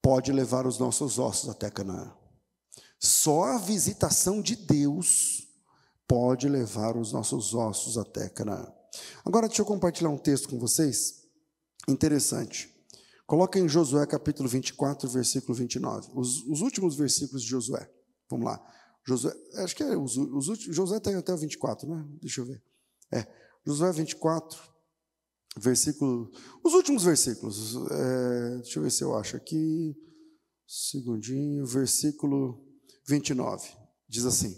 pode 0.00 0.32
levar 0.32 0.66
os 0.66 0.78
nossos 0.78 1.18
ossos 1.18 1.50
até 1.50 1.70
Canaã. 1.70 2.16
Só 3.02 3.42
a 3.42 3.58
visitação 3.58 4.40
de 4.40 4.54
Deus 4.54 5.48
pode 6.06 6.48
levar 6.48 6.96
os 6.96 7.12
nossos 7.12 7.52
ossos 7.52 7.98
até 7.98 8.28
Canaã. 8.28 8.72
Agora 9.24 9.48
deixa 9.48 9.60
eu 9.60 9.66
compartilhar 9.66 10.08
um 10.08 10.16
texto 10.16 10.48
com 10.48 10.56
vocês 10.56 11.24
interessante. 11.88 12.72
Coloca 13.26 13.58
em 13.58 13.68
Josué 13.68 14.06
capítulo 14.06 14.48
24, 14.48 15.08
versículo 15.08 15.52
29. 15.52 16.12
Os, 16.14 16.44
os 16.44 16.60
últimos 16.60 16.94
versículos 16.94 17.42
de 17.42 17.48
Josué. 17.48 17.90
Vamos 18.30 18.46
lá. 18.46 18.64
Josué, 19.04 19.34
acho 19.56 19.74
que 19.74 19.82
é 19.82 19.96
os, 19.96 20.16
os 20.16 20.46
últimos, 20.46 20.76
Josué 20.76 21.00
tem 21.00 21.16
até 21.16 21.34
o 21.34 21.36
24, 21.36 21.88
né? 21.88 22.06
Deixa 22.20 22.40
eu 22.40 22.44
ver. 22.44 22.62
É, 23.10 23.26
Josué 23.66 23.90
24, 23.90 24.62
versículo. 25.56 26.30
Os 26.62 26.72
últimos 26.72 27.02
versículos. 27.02 27.74
É, 27.90 28.56
deixa 28.58 28.78
eu 28.78 28.82
ver 28.84 28.92
se 28.92 29.02
eu 29.02 29.16
acho 29.16 29.36
aqui. 29.36 29.96
Segundinho, 30.68 31.66
versículo 31.66 32.71
29. 33.06 33.68
Diz 34.08 34.24
assim: 34.24 34.56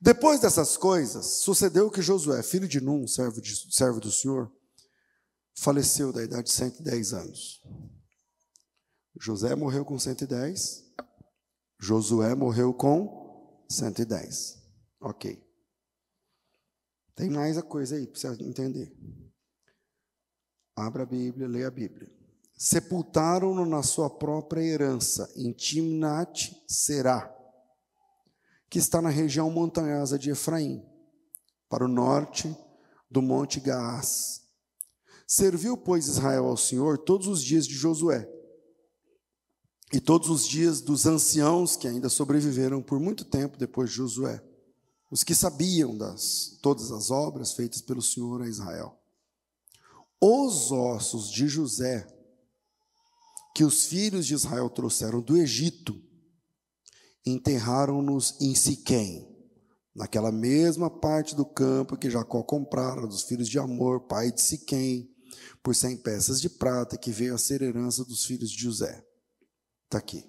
Depois 0.00 0.40
dessas 0.40 0.76
coisas, 0.76 1.42
sucedeu 1.42 1.90
que 1.90 2.02
Josué, 2.02 2.42
filho 2.42 2.68
de 2.68 2.80
Num, 2.80 3.06
servo, 3.06 3.40
de, 3.40 3.74
servo 3.74 4.00
do 4.00 4.10
Senhor, 4.10 4.52
faleceu 5.58 6.12
da 6.12 6.22
idade 6.22 6.44
de 6.44 6.52
110 6.52 7.12
anos. 7.12 7.62
José 9.18 9.54
morreu 9.54 9.84
com 9.84 9.98
110, 9.98 10.84
Josué 11.80 12.34
morreu 12.34 12.72
com 12.74 13.64
110. 13.68 14.62
Ok. 15.00 15.42
Tem 17.14 17.30
mais 17.30 17.56
a 17.56 17.62
coisa 17.62 17.96
aí 17.96 18.06
para 18.06 18.20
você 18.20 18.28
entender. 18.42 18.94
Abra 20.76 21.04
a 21.04 21.06
Bíblia, 21.06 21.48
leia 21.48 21.68
a 21.68 21.70
Bíblia. 21.70 22.10
Sepultaram-no 22.58 23.64
na 23.64 23.82
sua 23.82 24.10
própria 24.10 24.60
herança, 24.60 25.30
em 25.36 25.52
Timnat 25.52 26.54
Será, 26.66 27.34
que 28.68 28.78
está 28.78 29.00
na 29.00 29.08
região 29.08 29.50
montanhosa 29.50 30.18
de 30.18 30.30
Efraim, 30.30 30.84
para 31.68 31.84
o 31.84 31.88
norte 31.88 32.54
do 33.10 33.22
monte 33.22 33.60
Gaás. 33.60 34.42
Serviu, 35.26 35.76
pois, 35.76 36.06
Israel 36.06 36.46
ao 36.46 36.56
Senhor 36.56 36.98
todos 36.98 37.26
os 37.26 37.42
dias 37.42 37.66
de 37.66 37.74
Josué, 37.74 38.28
e 39.92 40.00
todos 40.00 40.28
os 40.28 40.46
dias 40.46 40.80
dos 40.80 41.06
anciãos 41.06 41.76
que 41.76 41.86
ainda 41.86 42.08
sobreviveram 42.08 42.82
por 42.82 42.98
muito 42.98 43.24
tempo 43.24 43.56
depois 43.56 43.90
de 43.90 43.96
Josué, 43.96 44.42
os 45.10 45.22
que 45.22 45.34
sabiam 45.34 45.96
das 45.96 46.58
todas 46.60 46.90
as 46.90 47.10
obras 47.10 47.52
feitas 47.52 47.80
pelo 47.80 48.02
Senhor 48.02 48.42
a 48.42 48.48
Israel. 48.48 48.98
Os 50.20 50.72
ossos 50.72 51.30
de 51.30 51.46
José 51.46 52.06
que 53.56 53.64
os 53.64 53.86
filhos 53.86 54.26
de 54.26 54.34
Israel 54.34 54.68
trouxeram 54.68 55.18
do 55.22 55.34
Egito, 55.34 55.98
enterraram-nos 57.26 58.40
em 58.40 58.54
Siquém, 58.54 59.28
naquela 59.94 60.30
mesma 60.30 60.88
parte 60.88 61.34
do 61.34 61.44
campo 61.44 61.96
que 61.96 62.08
Jacó 62.08 62.42
comprara 62.42 63.06
dos 63.06 63.22
filhos 63.24 63.48
de 63.48 63.58
Amor, 63.58 64.06
pai 64.06 64.30
de 64.30 64.40
Siquém, 64.40 65.10
por 65.62 65.74
cem 65.74 65.96
peças 65.96 66.40
de 66.40 66.48
prata, 66.48 66.96
que 66.96 67.10
veio 67.10 67.34
a 67.34 67.38
ser 67.38 67.62
herança 67.62 68.04
dos 68.04 68.24
filhos 68.24 68.50
de 68.50 68.62
José. 68.62 69.04
Está 69.84 69.98
aqui. 69.98 70.24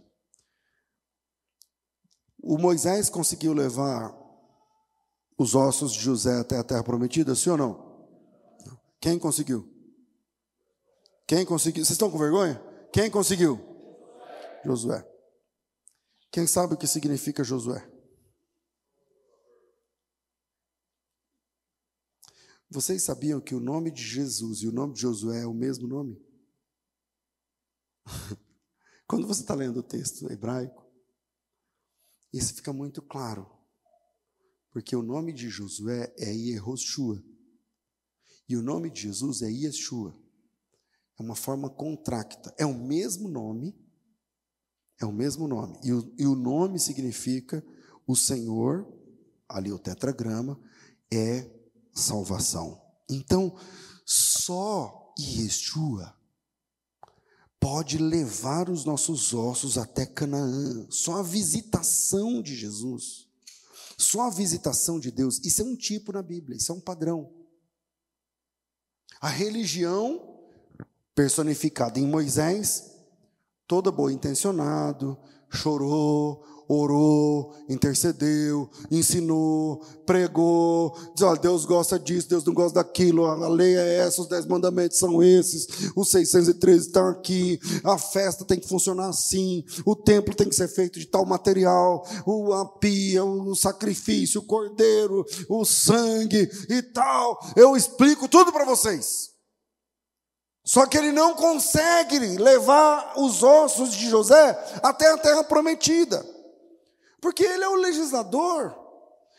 O 2.42 2.58
Moisés 2.58 3.10
conseguiu 3.10 3.54
levar 3.54 4.16
os 5.38 5.54
ossos 5.54 5.92
de 5.94 6.00
José 6.00 6.40
até 6.40 6.58
a 6.58 6.64
terra 6.64 6.84
prometida, 6.84 7.36
sim 7.36 7.52
ou 7.52 7.58
não? 7.58 8.08
Quem 9.00 9.20
conseguiu? 9.20 9.68
Quem 11.28 11.46
conseguiu? 11.46 11.84
Vocês 11.84 11.92
estão 11.92 12.10
com 12.10 12.18
vergonha? 12.18 12.62
Quem 12.92 13.12
conseguiu? 13.12 13.60
Josué. 14.66 15.06
Quem 16.32 16.46
sabe 16.46 16.74
o 16.74 16.78
que 16.78 16.88
significa 16.88 17.44
Josué? 17.44 17.90
Vocês 22.70 23.04
sabiam 23.04 23.40
que 23.40 23.56
o 23.56 23.60
nome 23.62 23.90
de 23.90 24.04
Jesus 24.04 24.60
e 24.60 24.68
o 24.68 24.72
nome 24.74 24.94
de 24.94 25.02
Josué 25.02 25.44
é 25.44 25.48
o 25.48 25.54
mesmo 25.54 25.88
nome? 25.88 26.22
Quando 29.08 29.26
você 29.26 29.42
está 29.42 29.56
lendo 29.56 29.80
o 29.80 29.84
texto 29.84 30.30
hebraico, 30.30 30.86
isso 32.34 32.54
fica 32.54 32.74
muito 32.74 33.02
claro. 33.02 33.50
Porque 34.72 34.96
o 34.96 35.02
nome 35.02 35.32
de 35.32 35.50
Josué 35.50 36.14
é 36.18 36.32
Yehoshua. 36.32 37.24
E 38.50 38.56
o 38.56 38.62
nome 38.62 38.92
de 38.92 39.02
Jesus 39.02 39.42
é 39.42 39.50
Yeshua. 39.50 40.16
É 41.20 41.24
uma 41.24 41.36
forma 41.36 41.70
contracta. 41.70 42.54
É 42.58 42.66
o 42.66 42.74
mesmo 42.74 43.30
nome. 43.30 43.76
É 45.00 45.06
o 45.06 45.12
mesmo 45.12 45.48
nome. 45.48 45.80
E 45.84 45.94
o, 45.94 46.14
e 46.18 46.26
o 46.26 46.36
nome 46.36 46.80
significa 46.80 47.64
o 48.06 48.16
Senhor, 48.16 48.88
ali 49.48 49.72
o 49.72 49.80
tetragrama, 49.80 50.60
é 51.12 51.50
salvação. 51.94 52.82
Então, 53.10 53.56
só 54.06 55.14
Yeshua 55.20 56.16
pode 57.60 57.98
levar 57.98 58.70
os 58.70 58.86
nossos 58.86 59.34
ossos 59.34 59.78
até 59.78 60.06
Canaã. 60.06 60.88
Só 60.90 61.20
a 61.20 61.24
visitação 61.24 62.42
de 62.42 62.56
Jesus, 62.56 63.28
só 63.98 64.28
a 64.28 64.30
visitação 64.30 65.00
de 65.00 65.12
Deus, 65.12 65.40
isso 65.44 65.62
é 65.62 65.66
um 65.66 65.76
tipo 65.76 66.12
na 66.12 66.22
Bíblia, 66.22 66.58
isso 66.58 66.72
é 66.72 66.76
um 66.76 66.80
padrão. 66.80 67.34
A 69.20 69.30
religião 69.30 70.38
personificada 71.16 72.00
em 72.00 72.08
Moisés, 72.08 72.92
toda 73.68 73.92
boa 73.92 74.12
intencionado, 74.12 75.18
chorou, 75.50 76.42
orou, 76.68 77.54
intercedeu, 77.70 78.70
ensinou, 78.92 79.82
pregou, 80.06 80.94
diz: 81.16 81.24
olha, 81.24 81.40
Deus 81.40 81.66
gosta 81.66 81.98
disso, 81.98 82.30
Deus 82.30 82.44
não 82.44 82.54
gosta 82.54 82.84
daquilo, 82.84 83.26
a 83.26 83.48
lei 83.48 83.76
é 83.76 84.00
essa, 84.00 84.22
os 84.22 84.28
dez 84.28 84.46
mandamentos 84.46 84.98
são 84.98 85.24
esses, 85.24 85.92
os 85.96 86.10
613 86.10 86.88
estão 86.88 87.08
aqui, 87.08 87.60
a 87.84 87.98
festa 87.98 88.44
tem 88.46 88.60
que 88.60 88.68
funcionar 88.68 89.10
assim, 89.10 89.64
o 89.86 89.96
templo 89.96 90.36
tem 90.36 90.50
que 90.50 90.56
ser 90.56 90.68
feito 90.68 91.00
de 91.00 91.06
tal 91.06 91.26
material, 91.26 92.06
a 92.54 92.66
pia, 92.66 93.24
o 93.24 93.56
sacrifício, 93.56 94.42
o 94.42 94.46
cordeiro, 94.46 95.26
o 95.50 95.64
sangue 95.66 96.50
e 96.70 96.82
tal. 96.82 97.40
Eu 97.56 97.76
explico 97.76 98.28
tudo 98.28 98.52
para 98.52 98.66
vocês. 98.66 99.37
Só 100.68 100.86
que 100.86 100.98
ele 100.98 101.14
não 101.14 101.34
consegue 101.34 102.20
levar 102.20 103.18
os 103.18 103.42
ossos 103.42 103.94
de 103.94 104.10
José 104.10 104.52
até 104.84 105.10
a 105.10 105.18
terra 105.18 105.42
prometida. 105.42 106.22
Porque 107.22 107.42
ele 107.42 107.64
é 107.64 107.70
o 107.70 107.76
legislador, 107.76 108.78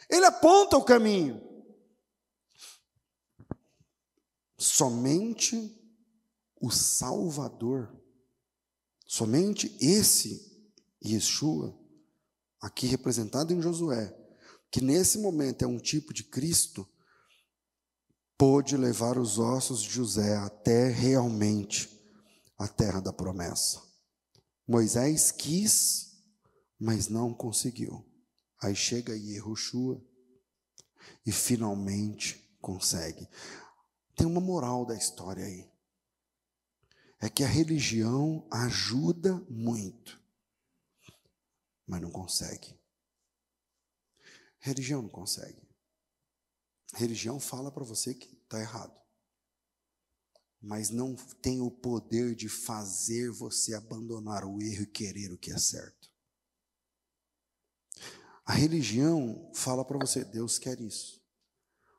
ele 0.08 0.24
aponta 0.24 0.78
o 0.78 0.82
caminho. 0.82 1.38
Somente 4.56 5.78
o 6.58 6.70
Salvador, 6.70 7.94
somente 9.06 9.76
esse 9.82 10.66
Yeshua, 11.04 11.78
aqui 12.58 12.86
representado 12.86 13.52
em 13.52 13.60
Josué, 13.60 14.16
que 14.70 14.80
nesse 14.80 15.18
momento 15.18 15.62
é 15.62 15.68
um 15.68 15.78
tipo 15.78 16.14
de 16.14 16.24
Cristo, 16.24 16.88
pôde 18.38 18.76
levar 18.76 19.18
os 19.18 19.38
ossos 19.38 19.82
de 19.82 19.90
José 19.90 20.36
até 20.36 20.88
realmente 20.88 21.90
a 22.56 22.66
terra 22.66 23.00
da 23.00 23.12
promessa. 23.12 23.82
Moisés 24.66 25.30
quis 25.30 26.08
mas 26.78 27.08
não 27.08 27.34
conseguiu. 27.34 28.04
Aí 28.62 28.74
chega 28.74 29.16
Yehoshua 29.16 30.00
e 31.26 31.32
finalmente 31.32 32.56
consegue. 32.60 33.28
Tem 34.14 34.26
uma 34.26 34.40
moral 34.40 34.86
da 34.86 34.96
história 34.96 35.44
aí. 35.44 35.68
É 37.20 37.28
que 37.28 37.42
a 37.42 37.48
religião 37.48 38.46
ajuda 38.50 39.34
muito, 39.50 40.20
mas 41.86 42.00
não 42.00 42.10
consegue. 42.10 42.78
A 44.62 44.66
religião 44.66 45.02
não 45.02 45.08
consegue. 45.08 45.67
Religião 46.94 47.38
fala 47.38 47.70
para 47.70 47.84
você 47.84 48.14
que 48.14 48.34
está 48.34 48.60
errado, 48.60 48.98
mas 50.60 50.90
não 50.90 51.14
tem 51.14 51.60
o 51.60 51.70
poder 51.70 52.34
de 52.34 52.48
fazer 52.48 53.30
você 53.30 53.74
abandonar 53.74 54.44
o 54.44 54.60
erro 54.62 54.82
e 54.82 54.86
querer 54.86 55.32
o 55.32 55.38
que 55.38 55.52
é 55.52 55.58
certo. 55.58 56.10
A 58.44 58.52
religião 58.54 59.52
fala 59.54 59.84
para 59.84 59.98
você, 59.98 60.24
Deus 60.24 60.58
quer 60.58 60.80
isso. 60.80 61.22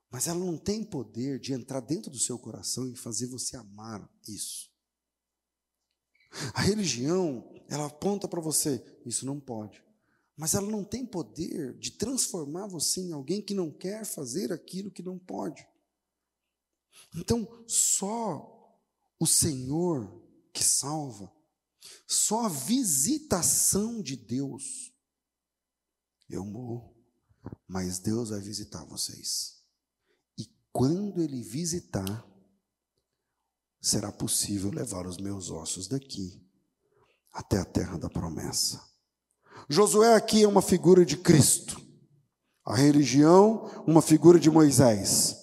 Mas 0.10 0.28
ela 0.28 0.40
não 0.40 0.58
tem 0.58 0.84
poder 0.84 1.40
de 1.40 1.54
entrar 1.54 1.80
dentro 1.80 2.10
do 2.10 2.18
seu 2.18 2.40
coração 2.40 2.88
e 2.88 2.96
fazer 2.96 3.28
você 3.28 3.56
amar 3.56 4.10
isso. 4.28 4.70
A 6.54 6.62
religião, 6.62 7.48
ela 7.70 7.86
aponta 7.86 8.28
para 8.28 8.42
você, 8.42 8.84
isso 9.06 9.26
não 9.26 9.40
pode. 9.40 9.84
Mas 10.40 10.54
ela 10.54 10.72
não 10.72 10.86
tem 10.86 11.06
poder 11.06 11.78
de 11.80 11.92
transformar 11.92 12.66
você 12.66 13.02
em 13.02 13.12
alguém 13.12 13.42
que 13.42 13.54
não 13.54 13.70
quer 13.70 14.06
fazer 14.06 14.54
aquilo 14.54 14.90
que 14.90 15.04
não 15.04 15.20
pode. 15.20 15.68
Então, 17.14 17.46
só 17.68 18.80
o 19.20 19.28
Senhor 19.28 20.10
que 20.54 20.64
salva, 20.64 21.30
só 22.08 22.46
a 22.46 22.48
visitação 22.48 24.02
de 24.02 24.16
Deus. 24.16 24.94
Eu 26.30 26.46
morro, 26.46 26.96
mas 27.68 28.00
Deus 28.00 28.30
vai 28.30 28.40
visitar 28.40 28.86
vocês. 28.86 29.62
E 30.38 30.46
quando 30.72 31.22
Ele 31.22 31.44
visitar, 31.44 32.26
será 33.82 34.10
possível 34.10 34.72
levar 34.72 35.06
os 35.06 35.18
meus 35.18 35.50
ossos 35.50 35.90
daqui 35.90 36.42
até 37.30 37.58
a 37.58 37.66
terra 37.66 37.98
da 37.98 38.10
promessa. 38.10 38.89
Josué 39.68 40.16
aqui 40.16 40.44
é 40.44 40.48
uma 40.48 40.62
figura 40.62 41.06
de 41.06 41.18
Cristo, 41.18 41.80
a 42.66 42.76
religião, 42.76 43.70
uma 43.86 44.02
figura 44.02 44.40
de 44.40 44.50
Moisés. 44.50 45.38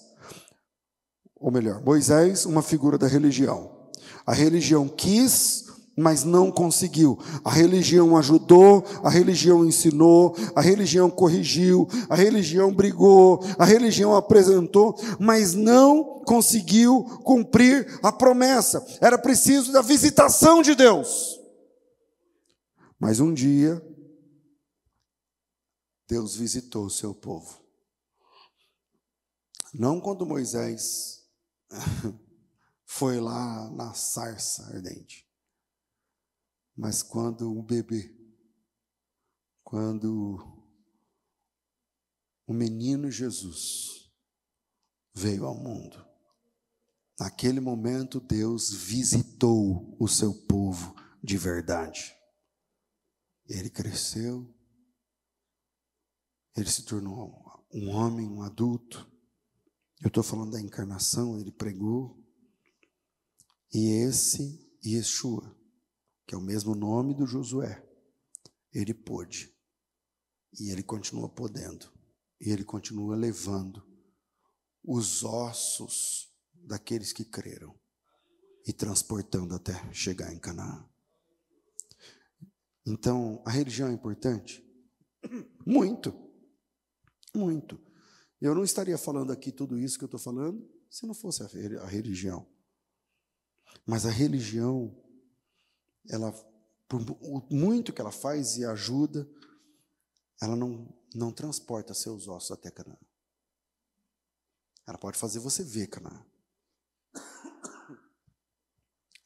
Ou 1.35 1.51
melhor, 1.51 1.81
Moisés, 1.83 2.45
uma 2.45 2.61
figura 2.61 2.97
da 2.97 3.07
religião. 3.07 3.89
A 4.25 4.33
religião 4.33 4.87
quis 4.87 5.67
mas 5.97 6.23
não 6.23 6.51
conseguiu. 6.51 7.17
A 7.43 7.49
religião 7.49 8.15
ajudou, 8.15 8.85
a 9.03 9.09
religião 9.09 9.65
ensinou, 9.65 10.35
a 10.55 10.61
religião 10.61 11.09
corrigiu, 11.09 11.87
a 12.07 12.15
religião 12.15 12.71
brigou, 12.71 13.43
a 13.57 13.65
religião 13.65 14.15
apresentou, 14.15 14.95
mas 15.19 15.55
não 15.55 16.21
conseguiu 16.23 17.03
cumprir 17.23 17.99
a 18.03 18.11
promessa. 18.11 18.85
Era 19.01 19.17
preciso 19.17 19.71
da 19.71 19.81
visitação 19.81 20.61
de 20.61 20.75
Deus. 20.75 21.39
Mas 22.99 23.19
um 23.19 23.33
dia, 23.33 23.81
Deus 26.07 26.35
visitou 26.35 26.85
o 26.85 26.89
seu 26.89 27.13
povo. 27.13 27.61
Não 29.73 29.99
quando 29.99 30.25
Moisés 30.25 31.27
foi 32.85 33.19
lá 33.19 33.69
na 33.71 33.93
sarça 33.93 34.63
ardente 34.67 35.27
mas 36.77 37.01
quando 37.01 37.57
o 37.57 37.63
bebê, 37.63 38.15
quando 39.63 40.37
o 42.45 42.53
menino 42.53 43.09
Jesus 43.09 44.11
veio 45.11 45.47
ao 45.47 45.55
mundo, 45.55 46.05
naquele 47.19 47.59
momento 47.59 48.19
Deus 48.19 48.71
visitou 48.71 49.97
o 49.99 50.07
seu 50.07 50.31
povo 50.45 50.95
de 51.23 51.35
verdade. 51.35 52.15
Ele 53.49 53.71
cresceu, 53.71 54.47
ele 56.57 56.69
se 56.69 56.83
tornou 56.83 57.65
um 57.73 57.89
homem, 57.89 58.27
um 58.27 58.41
adulto. 58.41 59.09
Eu 60.01 60.09
estou 60.09 60.23
falando 60.23 60.51
da 60.51 60.61
encarnação, 60.61 61.39
ele 61.39 61.51
pregou. 61.51 62.21
E 63.73 64.03
esse 64.03 64.67
Yeshua 64.85 65.57
que 66.27 66.35
é 66.35 66.37
o 66.37 66.41
mesmo 66.41 66.75
nome 66.75 67.13
do 67.13 67.25
Josué, 67.25 67.81
ele 68.73 68.93
pôde. 68.93 69.55
E 70.59 70.71
ele 70.71 70.83
continua 70.83 71.29
podendo. 71.29 71.89
E 72.39 72.51
ele 72.51 72.65
continua 72.65 73.15
levando 73.15 73.81
os 74.83 75.23
ossos 75.23 76.29
daqueles 76.53 77.13
que 77.13 77.23
creram 77.23 77.73
e 78.67 78.73
transportando 78.73 79.55
até 79.55 79.73
chegar 79.93 80.33
em 80.33 80.39
Canaã. 80.39 80.85
Então, 82.85 83.41
a 83.45 83.49
religião 83.49 83.87
é 83.87 83.93
importante? 83.93 84.63
Muito. 85.65 86.26
Muito. 87.37 87.79
Eu 88.41 88.55
não 88.55 88.63
estaria 88.63 88.97
falando 88.97 89.31
aqui 89.31 89.51
tudo 89.51 89.77
isso 89.77 89.97
que 89.97 90.03
eu 90.03 90.07
estou 90.07 90.19
falando 90.19 90.67
se 90.89 91.05
não 91.05 91.13
fosse 91.13 91.43
a 91.43 91.85
religião. 91.85 92.47
Mas 93.85 94.05
a 94.05 94.09
religião 94.09 94.95
ela, 96.09 96.31
por 96.87 97.01
muito 97.51 97.93
que 97.93 98.01
ela 98.01 98.11
faz 98.11 98.57
e 98.57 98.65
ajuda, 98.65 99.29
ela 100.41 100.55
não, 100.55 100.93
não 101.13 101.31
transporta 101.31 101.93
seus 101.93 102.27
ossos 102.27 102.51
até 102.51 102.71
Canaã. 102.71 102.97
Ela 104.87 104.97
pode 104.97 105.17
fazer 105.17 105.39
você 105.39 105.63
ver 105.63 105.87
Canaã. 105.87 106.25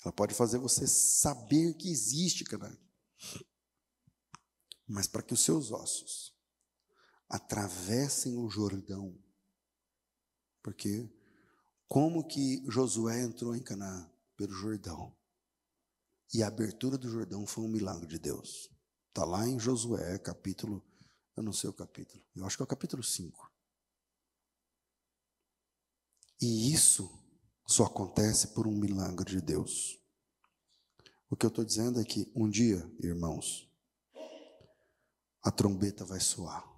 Ela 0.03 0.11
pode 0.11 0.33
fazer 0.33 0.57
você 0.57 0.87
saber 0.87 1.75
que 1.75 1.91
existe 1.91 2.43
Canaã. 2.43 2.75
Mas 4.87 5.07
para 5.07 5.21
que 5.21 5.33
os 5.33 5.41
seus 5.41 5.71
ossos 5.71 6.35
atravessem 7.31 8.35
o 8.37 8.49
Jordão, 8.49 9.17
porque 10.61 11.09
como 11.87 12.27
que 12.27 12.61
Josué 12.69 13.21
entrou 13.21 13.55
em 13.55 13.63
Canaã? 13.63 14.11
Pelo 14.35 14.53
Jordão. 14.53 15.15
E 16.33 16.43
a 16.43 16.47
abertura 16.47 16.97
do 16.97 17.09
Jordão 17.09 17.45
foi 17.47 17.63
um 17.63 17.69
milagre 17.69 18.07
de 18.07 18.19
Deus. 18.19 18.69
Está 19.07 19.23
lá 19.23 19.47
em 19.47 19.59
Josué, 19.59 20.17
capítulo, 20.19 20.83
eu 21.35 21.43
não 21.43 21.53
sei 21.53 21.69
o 21.69 21.73
capítulo, 21.73 22.23
eu 22.35 22.45
acho 22.45 22.57
que 22.57 22.63
é 22.63 22.65
o 22.65 22.67
capítulo 22.67 23.03
5. 23.03 23.51
E 26.41 26.73
isso 26.73 27.17
só 27.65 27.85
acontece 27.85 28.49
por 28.49 28.67
um 28.67 28.75
milagre 28.75 29.31
de 29.31 29.41
Deus. 29.41 29.99
O 31.29 31.35
que 31.35 31.45
eu 31.45 31.49
estou 31.49 31.63
dizendo 31.63 32.01
é 32.01 32.03
que 32.03 32.29
um 32.35 32.49
dia, 32.49 32.89
irmãos, 32.99 33.69
a 35.43 35.51
trombeta 35.51 36.03
vai 36.03 36.19
soar. 36.19 36.70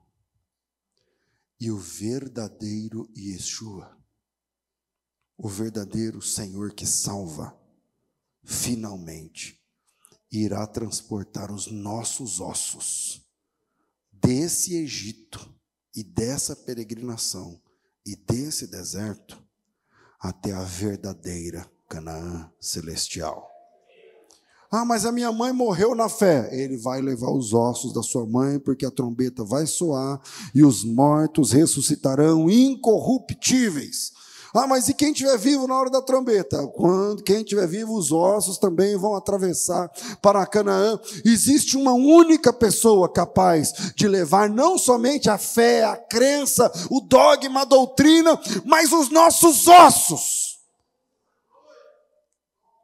E 1.64 1.72
o 1.72 1.78
verdadeiro 1.78 3.09
Yeshua, 3.18 3.97
o 5.38 5.47
verdadeiro 5.47 6.22
Senhor 6.22 6.74
que 6.74 6.86
salva, 6.86 7.57
finalmente 8.43 9.64
irá 10.30 10.68
transportar 10.68 11.53
os 11.53 11.68
nossos 11.68 12.41
ossos 12.41 13.26
desse 14.11 14.76
Egito 14.76 15.57
e 15.95 16.03
dessa 16.03 16.53
peregrinação 16.53 17.64
e 18.05 18.14
desse 18.14 18.68
deserto 18.68 19.41
até 20.20 20.51
a 20.51 20.66
verdadeira 20.66 21.66
Canaã 21.88 22.51
celestial. 22.59 23.53
Ah, 24.76 24.84
mas 24.84 25.05
a 25.05 25.11
minha 25.11 25.32
mãe 25.32 25.53
morreu 25.53 25.93
na 25.93 26.09
fé. 26.09 26.49
Ele 26.51 26.78
vai 26.78 26.99
levar 26.99 27.30
os 27.30 27.53
ossos 27.53 27.93
da 27.93 28.01
sua 28.01 28.26
mãe, 28.26 28.57
porque 28.57 28.86
a 28.86 28.91
trombeta 28.91 29.43
vai 29.43 29.67
soar 29.67 30.19
e 30.53 30.63
os 30.63 30.84
mortos 30.84 31.51
ressuscitarão 31.51 32.49
incorruptíveis 32.49 34.11
ah, 34.55 34.67
mas 34.67 34.88
e 34.88 34.93
quem 34.93 35.11
estiver 35.11 35.36
vivo 35.36 35.65
na 35.65 35.76
hora 35.76 35.89
da 35.89 35.99
trombeta? 35.99 36.67
Quando 36.67 37.24
quem 37.24 37.38
estiver 37.38 37.67
vivo, 37.67 37.97
os 37.97 38.11
ossos 38.11 38.59
também 38.59 38.95
vão 38.95 39.15
atravessar 39.15 39.91
para 40.21 40.45
Canaã. 40.45 40.99
Existe 41.26 41.76
uma 41.76 41.93
única 41.93 42.53
pessoa 42.53 43.09
capaz 43.09 43.74
de 43.95 44.07
levar 44.07 44.47
não 44.51 44.78
somente 44.78 45.28
a 45.28 45.39
fé, 45.39 45.84
a 45.84 45.97
crença, 45.97 46.71
o 46.91 47.01
dogma, 47.01 47.61
a 47.61 47.65
doutrina, 47.65 48.39
mas 48.63 48.91
os 48.91 49.09
nossos 49.09 49.67
ossos. 49.67 50.53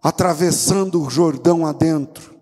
Atravessando 0.01 1.01
o 1.01 1.09
Jordão 1.09 1.65
adentro 1.65 2.39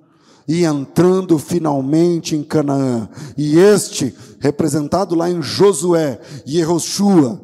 e 0.47 0.63
entrando 0.63 1.37
finalmente 1.37 2.35
em 2.35 2.43
Canaã. 2.43 3.09
E 3.37 3.57
este, 3.57 4.15
representado 4.39 5.13
lá 5.15 5.29
em 5.29 5.41
Josué, 5.41 6.21
Yehoshua, 6.47 7.43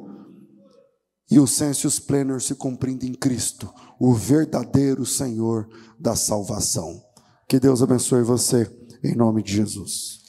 e 1.30 1.40
o 1.40 1.48
sensus 1.48 2.00
plenor 2.00 2.42
se 2.42 2.56
cumprindo 2.56 3.06
em 3.06 3.14
Cristo, 3.14 3.74
o 4.00 4.14
verdadeiro 4.14 5.06
Senhor 5.06 5.68
da 6.00 6.16
salvação. 6.16 7.02
Que 7.48 7.60
Deus 7.60 7.82
abençoe 7.82 8.22
você, 8.24 8.72
em 9.04 9.16
nome 9.16 9.42
de 9.42 9.54
Jesus. 9.54 10.23